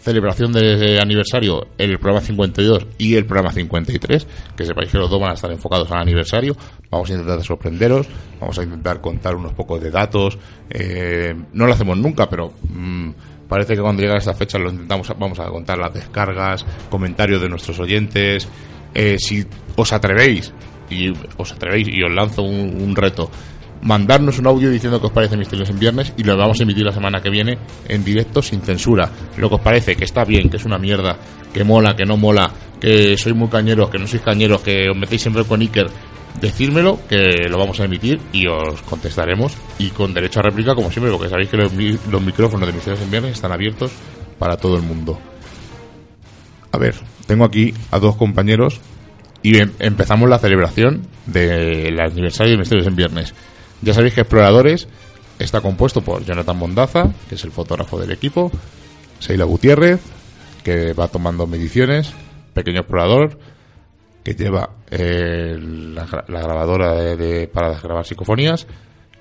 [0.00, 4.26] celebración de aniversario el programa 52 y el programa 53,
[4.56, 6.56] que sepáis que los dos van a estar enfocados al aniversario,
[6.90, 8.08] vamos a intentar sorprenderos,
[8.40, 10.38] vamos a intentar contar unos pocos de datos,
[10.70, 13.10] eh, no lo hacemos nunca, pero mm,
[13.48, 17.48] parece que cuando llega esta fecha lo intentamos, vamos a contar las descargas, comentarios de
[17.48, 18.48] nuestros oyentes,
[18.94, 19.44] eh, si
[19.76, 20.52] os atrevéis,
[20.90, 23.30] y os atrevéis y os lanzo un, un reto,
[23.82, 26.84] mandarnos un audio diciendo que os parece Misterios en Viernes y lo vamos a emitir
[26.84, 29.10] la semana que viene en directo sin censura.
[29.36, 31.16] Lo que os parece, que está bien, que es una mierda,
[31.52, 34.96] que mola, que no mola, que sois muy cañeros, que no sois cañeros, que os
[34.96, 35.86] metéis siempre con Iker,
[36.40, 40.90] decírmelo, que lo vamos a emitir y os contestaremos y con derecho a réplica como
[40.90, 43.90] siempre, porque sabéis que los, mi- los micrófonos de Misterios en Viernes están abiertos
[44.38, 45.18] para todo el mundo.
[46.72, 46.94] A ver,
[47.26, 48.80] tengo aquí a dos compañeros
[49.42, 53.34] y em- empezamos la celebración del aniversario de Misterios en Viernes.
[53.82, 54.88] Ya sabéis que Exploradores
[55.38, 58.50] está compuesto por Jonathan Mondaza, que es el fotógrafo del equipo,
[59.20, 60.00] Seila Gutiérrez,
[60.64, 62.12] que va tomando mediciones,
[62.54, 63.38] Pequeño Explorador,
[64.26, 68.66] que lleva eh, la, gra- la grabadora de- para grabar psicofonías,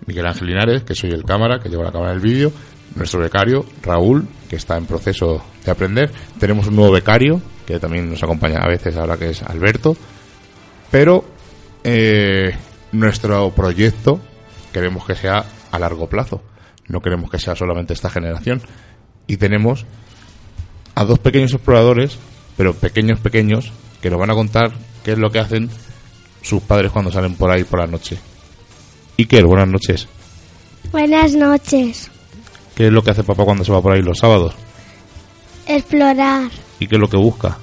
[0.07, 2.51] Miguel Ángel Linares, que soy el cámara, que lleva la cámara del vídeo,
[2.95, 6.11] nuestro becario, Raúl, que está en proceso de aprender.
[6.39, 9.95] Tenemos un nuevo becario, que también nos acompaña a veces ahora, que es Alberto.
[10.89, 11.23] Pero
[11.83, 12.55] eh,
[12.91, 14.19] nuestro proyecto
[14.73, 16.41] queremos que sea a largo plazo.
[16.87, 18.59] No queremos que sea solamente esta generación.
[19.27, 19.85] Y tenemos
[20.95, 22.17] a dos pequeños exploradores,
[22.57, 24.71] pero pequeños, pequeños, que nos van a contar
[25.05, 25.69] qué es lo que hacen
[26.41, 28.17] sus padres cuando salen por ahí por la noche.
[29.17, 30.07] Iker, buenas noches.
[30.91, 32.09] Buenas noches.
[32.75, 34.53] ¿Qué es lo que hace papá cuando se va por ahí los sábados?
[35.67, 36.49] Explorar.
[36.79, 37.57] ¿Y qué es lo que busca?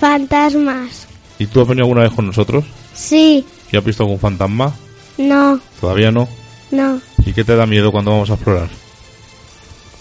[0.00, 1.06] Fantasmas.
[1.38, 2.64] ¿Y tú has venido alguna vez con nosotros?
[2.92, 3.44] Sí.
[3.72, 4.72] ¿Y has visto algún fantasma?
[5.16, 5.58] No.
[5.80, 6.28] Todavía no.
[6.70, 7.00] No.
[7.24, 8.68] ¿Y qué te da miedo cuando vamos a explorar?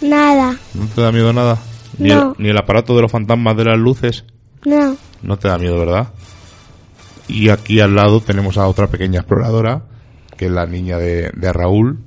[0.02, 0.58] Nada.
[0.74, 1.58] ¿No te da miedo nada?
[1.98, 2.36] ¿Ni, No.
[2.38, 4.26] el, ni el aparato de los fantasmas de las luces?
[4.66, 4.96] No.
[5.22, 6.08] No te da miedo, ¿verdad?
[7.28, 9.84] Y aquí al lado tenemos a otra pequeña exploradora,
[10.38, 12.00] que es la niña de, de Raúl,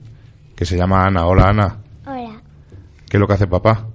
[0.55, 1.27] que se llama Ana.
[1.27, 1.77] Hola, Ana.
[2.07, 2.41] Hola.
[3.09, 3.87] ¿Qué es lo que hace papá?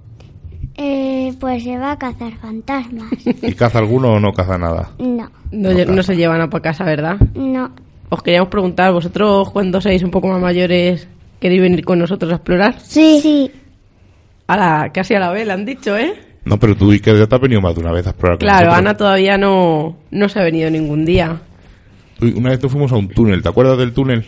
[0.76, 3.10] Eh, pues se va a cazar fantasmas.
[3.24, 4.90] ¿Y caza alguno o no caza nada?
[4.98, 5.30] No.
[5.50, 7.18] No, se llevan a para casa, ¿verdad?
[7.34, 7.70] No.
[8.08, 11.08] Os queríamos preguntar, ¿vosotros cuando seáis un poco más mayores
[11.40, 12.80] queréis venir con nosotros a explorar?
[12.80, 13.20] Sí.
[13.20, 13.50] Sí.
[14.46, 16.14] A la, casi a la vez, le han dicho, ¿eh?
[16.44, 18.38] No, pero tú y que ya te has venido más de una vez a explorar
[18.38, 18.78] con Claro, nosotros.
[18.78, 21.40] Ana todavía no, no se ha venido ningún día.
[22.20, 24.26] Uy, Una vez nos fuimos a un túnel, ¿te acuerdas del túnel?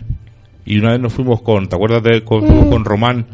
[0.65, 3.27] Y una vez nos fuimos con, ¿te acuerdas de con, fuimos con Román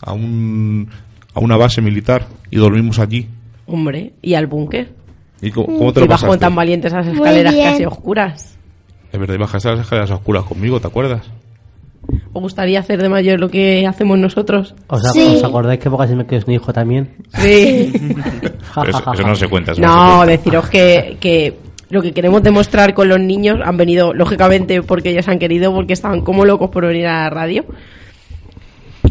[0.00, 0.88] a un
[1.34, 3.28] a una base militar y dormimos allí?
[3.66, 4.92] Hombre, ¿y al búnker?
[5.42, 6.40] ¿Y cómo, cómo te lo Y bajo pasaste?
[6.40, 7.70] tan valientes esas Muy escaleras bien.
[7.72, 8.56] casi oscuras.
[9.12, 11.22] Es verdad, y bajaste las escaleras oscuras conmigo, ¿te acuerdas?
[12.32, 14.74] ¿Os gustaría hacer de mayor lo que hacemos nosotros?
[14.88, 15.34] ¿Os, ac- Sí.
[15.36, 17.10] ¿os acordáis que pocas me quedó un hijo también?
[17.34, 17.92] Sí.
[18.74, 19.72] Pero eso, eso no se cuenta.
[19.72, 20.26] eso No, se cuenta.
[20.26, 21.54] deciros que, que
[21.90, 25.92] lo que queremos demostrar con los niños han venido, lógicamente, porque ellos han querido, porque
[25.92, 27.64] estaban como locos por venir a la radio.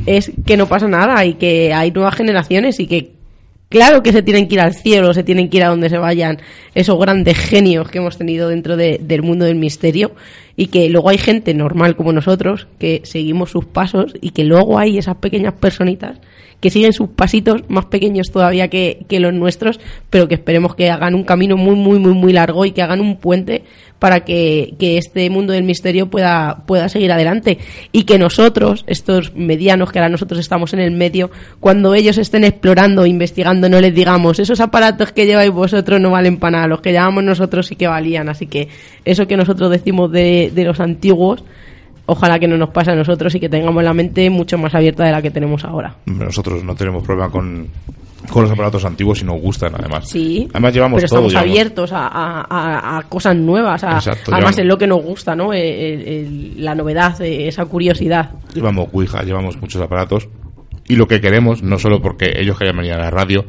[0.06, 3.12] Es que no pasa nada y que hay nuevas generaciones y que,
[3.70, 5.98] claro que se tienen que ir al cielo, se tienen que ir a donde se
[5.98, 6.40] vayan
[6.74, 10.12] esos grandes genios que hemos tenido dentro de- del mundo del misterio
[10.60, 14.78] y que luego hay gente normal como nosotros que seguimos sus pasos y que luego
[14.78, 16.20] hay esas pequeñas personitas
[16.60, 19.80] que siguen sus pasitos más pequeños todavía que, que los nuestros,
[20.10, 22.99] pero que esperemos que hagan un camino muy, muy, muy, muy largo y que hagan
[22.99, 23.64] un puente
[23.99, 27.60] para que, que este mundo del misterio pueda, pueda seguir adelante.
[27.91, 31.30] Y que nosotros, estos medianos, que ahora nosotros estamos en el medio,
[31.60, 36.38] cuando ellos estén explorando, investigando, no les digamos, esos aparatos que lleváis vosotros no valen
[36.38, 38.30] para nada, los que llevamos nosotros sí que valían.
[38.30, 38.70] Así que
[39.03, 41.43] eso que nosotros decimos de, de los antiguos,
[42.06, 45.04] ojalá que no nos pase a nosotros y que tengamos la mente mucho más abierta
[45.06, 45.95] de la que tenemos ahora.
[46.06, 47.68] Nosotros no tenemos problema con,
[48.32, 50.10] con los aparatos antiguos y nos gustan, además.
[50.10, 50.47] Sí.
[50.52, 51.28] Además llevamos pero todo.
[51.28, 52.08] estamos abiertos a,
[52.97, 55.54] a- cosas nuevas, a- Exacto, además llevamos- es lo que nos gusta, ¿no?
[55.54, 58.32] Eh, el- el- la novedad, eh, esa curiosidad.
[58.54, 60.28] Llevamos Ouija, llevamos muchos aparatos.
[60.88, 63.45] Y lo que queremos, no solo porque ellos querían venir a la radio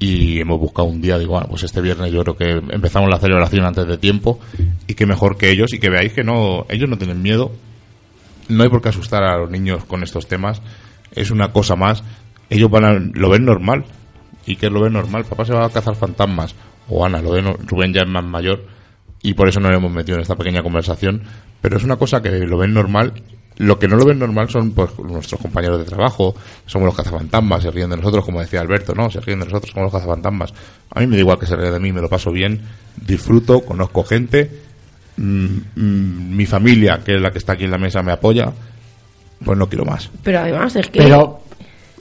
[0.00, 3.18] y hemos buscado un día, digo, bueno, pues este viernes yo creo que empezamos la
[3.18, 4.40] celebración antes de tiempo
[4.86, 7.52] y que mejor que ellos y que veáis que no, ellos no tienen miedo.
[8.48, 10.62] No hay por qué asustar a los niños con estos temas.
[11.12, 12.02] Es una cosa más.
[12.48, 13.84] Ellos van a, lo ven normal.
[14.46, 15.26] ¿Y qué lo ven normal?
[15.26, 16.54] Papá se va a cazar fantasmas.
[16.88, 18.64] O Ana, lo ven, Rubén ya es más mayor
[19.22, 21.22] y por eso no lo hemos metido en esta pequeña conversación.
[21.60, 23.22] Pero es una cosa que lo ven normal.
[23.60, 26.34] Lo que no lo ven normal son pues, nuestros compañeros de trabajo,
[26.64, 29.10] somos los cazafantasmas, se ríen de nosotros, como decía Alberto, ¿no?
[29.10, 30.54] Se ríen de nosotros, somos los cazafantasmas.
[30.90, 32.58] A mí me da igual que se ríen de mí, me lo paso bien,
[32.96, 34.50] disfruto, conozco gente,
[35.18, 35.46] mm,
[35.76, 38.50] mm, mi familia, que es la que está aquí en la mesa, me apoya,
[39.44, 40.08] pues no quiero más.
[40.22, 41.02] Pero además es que...
[41.02, 41.40] Pero,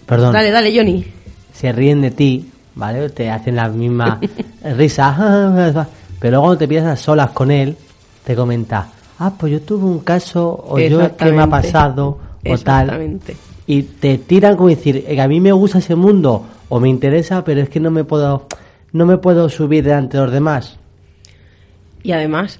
[0.06, 1.06] perdón, Dale, dale, Johnny.
[1.54, 3.10] se ríen de ti, ¿vale?
[3.10, 4.18] Te hacen la misma
[4.78, 5.14] risa,
[6.22, 7.76] pero luego cuando te piensas solas con él,
[8.24, 8.88] te comenta,
[9.20, 12.18] ah, pues yo tuve un caso, o yo es que me ha pasado,
[12.54, 12.88] o tal.
[13.68, 17.44] Y te tiran como decir, "Eh, a mí me gusta ese mundo, o me interesa,
[17.44, 18.48] pero es que no me puedo,
[18.94, 20.78] no me puedo subir delante de los demás.
[22.02, 22.60] Y además,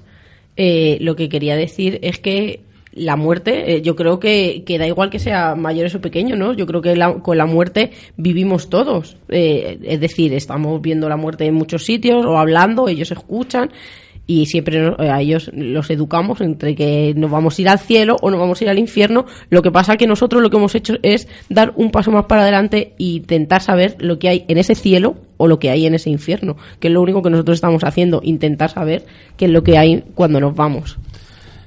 [0.56, 2.60] eh, lo que quería decir es que
[2.92, 6.52] la muerte, eh, yo creo que, que da igual que sea mayores o pequeños, ¿no?
[6.52, 9.16] Yo creo que la- con la muerte vivimos todos.
[9.28, 13.70] Eh, es decir, estamos viendo la muerte en muchos sitios o hablando, ellos escuchan
[14.30, 18.14] y siempre no- a ellos los educamos entre que nos vamos a ir al cielo
[18.22, 19.26] o nos vamos a ir al infierno.
[19.48, 22.42] Lo que pasa que nosotros lo que hemos hecho es dar un paso más para
[22.42, 25.94] adelante e intentar saber lo que hay en ese cielo o lo que hay en
[25.94, 29.04] ese infierno, que es lo único que nosotros estamos haciendo, intentar saber
[29.36, 30.96] qué es lo que hay cuando nos vamos.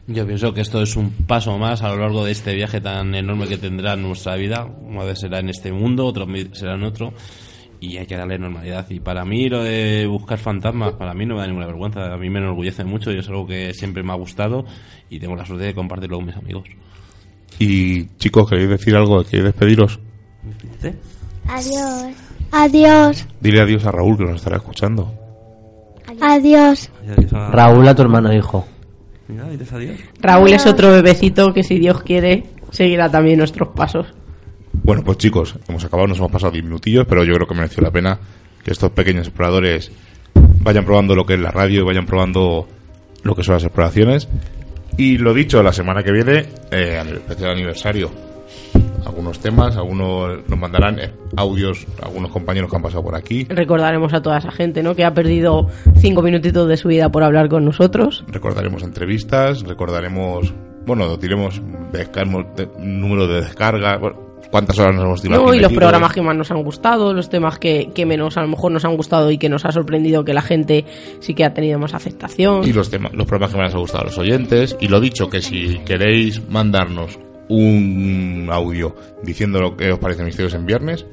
[0.07, 3.13] Yo pienso que esto es un paso más a lo largo de este viaje tan
[3.13, 4.65] enorme que tendrá nuestra vida.
[4.87, 7.13] Una vez será en este mundo, otro vez será en otro.
[7.83, 8.89] Y hay que darle normalidad.
[8.89, 12.13] Y para mí lo de buscar fantasmas, para mí no me da ninguna vergüenza.
[12.13, 14.63] A mí me enorgullece mucho y es algo que siempre me ha gustado
[15.09, 16.63] y tengo la suerte de compartirlo con mis amigos.
[17.59, 19.21] Y chicos, ¿queréis decir algo?
[19.25, 19.99] ¿Queréis despediros?
[21.45, 22.15] Adiós.
[22.53, 23.27] Adiós.
[23.41, 25.13] Dile adiós a Raúl que nos estará escuchando.
[26.21, 26.89] Adiós.
[27.51, 28.65] Raúl a tu hermano hijo.
[30.21, 34.07] Raúl es otro bebecito que si Dios quiere seguirá también nuestros pasos.
[34.83, 37.81] Bueno, pues chicos, hemos acabado, nos hemos pasado 10 minutillos, pero yo creo que mereció
[37.81, 38.19] la pena
[38.63, 39.91] que estos pequeños exploradores
[40.61, 42.67] vayan probando lo que es la radio y vayan probando
[43.23, 44.27] lo que son las exploraciones.
[44.97, 48.11] Y lo dicho, la semana que viene, eh, el especial aniversario,
[49.05, 53.45] algunos temas, algunos nos mandarán eh, audios, algunos compañeros que han pasado por aquí.
[53.49, 54.95] Recordaremos a toda esa gente, ¿no?
[54.95, 55.67] Que ha perdido
[55.97, 58.23] cinco minutitos de su vida por hablar con nosotros.
[58.27, 60.53] Recordaremos entrevistas, recordaremos,
[60.85, 61.61] bueno, diremos
[61.91, 65.45] descargamos de- número de descargas, bueno, cuántas horas nos hemos tirado.
[65.45, 68.43] No, y los programas que más nos han gustado, los temas que, que menos a
[68.43, 70.85] lo mejor nos han gustado y que nos ha sorprendido que la gente
[71.21, 72.63] sí que ha tenido más aceptación.
[72.63, 74.77] y los temas, los programas que más les ha gustado a los oyentes.
[74.79, 77.17] Y lo dicho, que si queréis mandarnos
[77.49, 81.07] un audio diciendo lo que os parece Misterios en Viernes,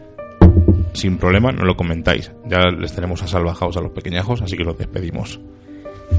[0.92, 2.30] sin problema, no lo comentáis.
[2.44, 5.40] Ya les tenemos a salvajados a los pequeñajos, así que los despedimos.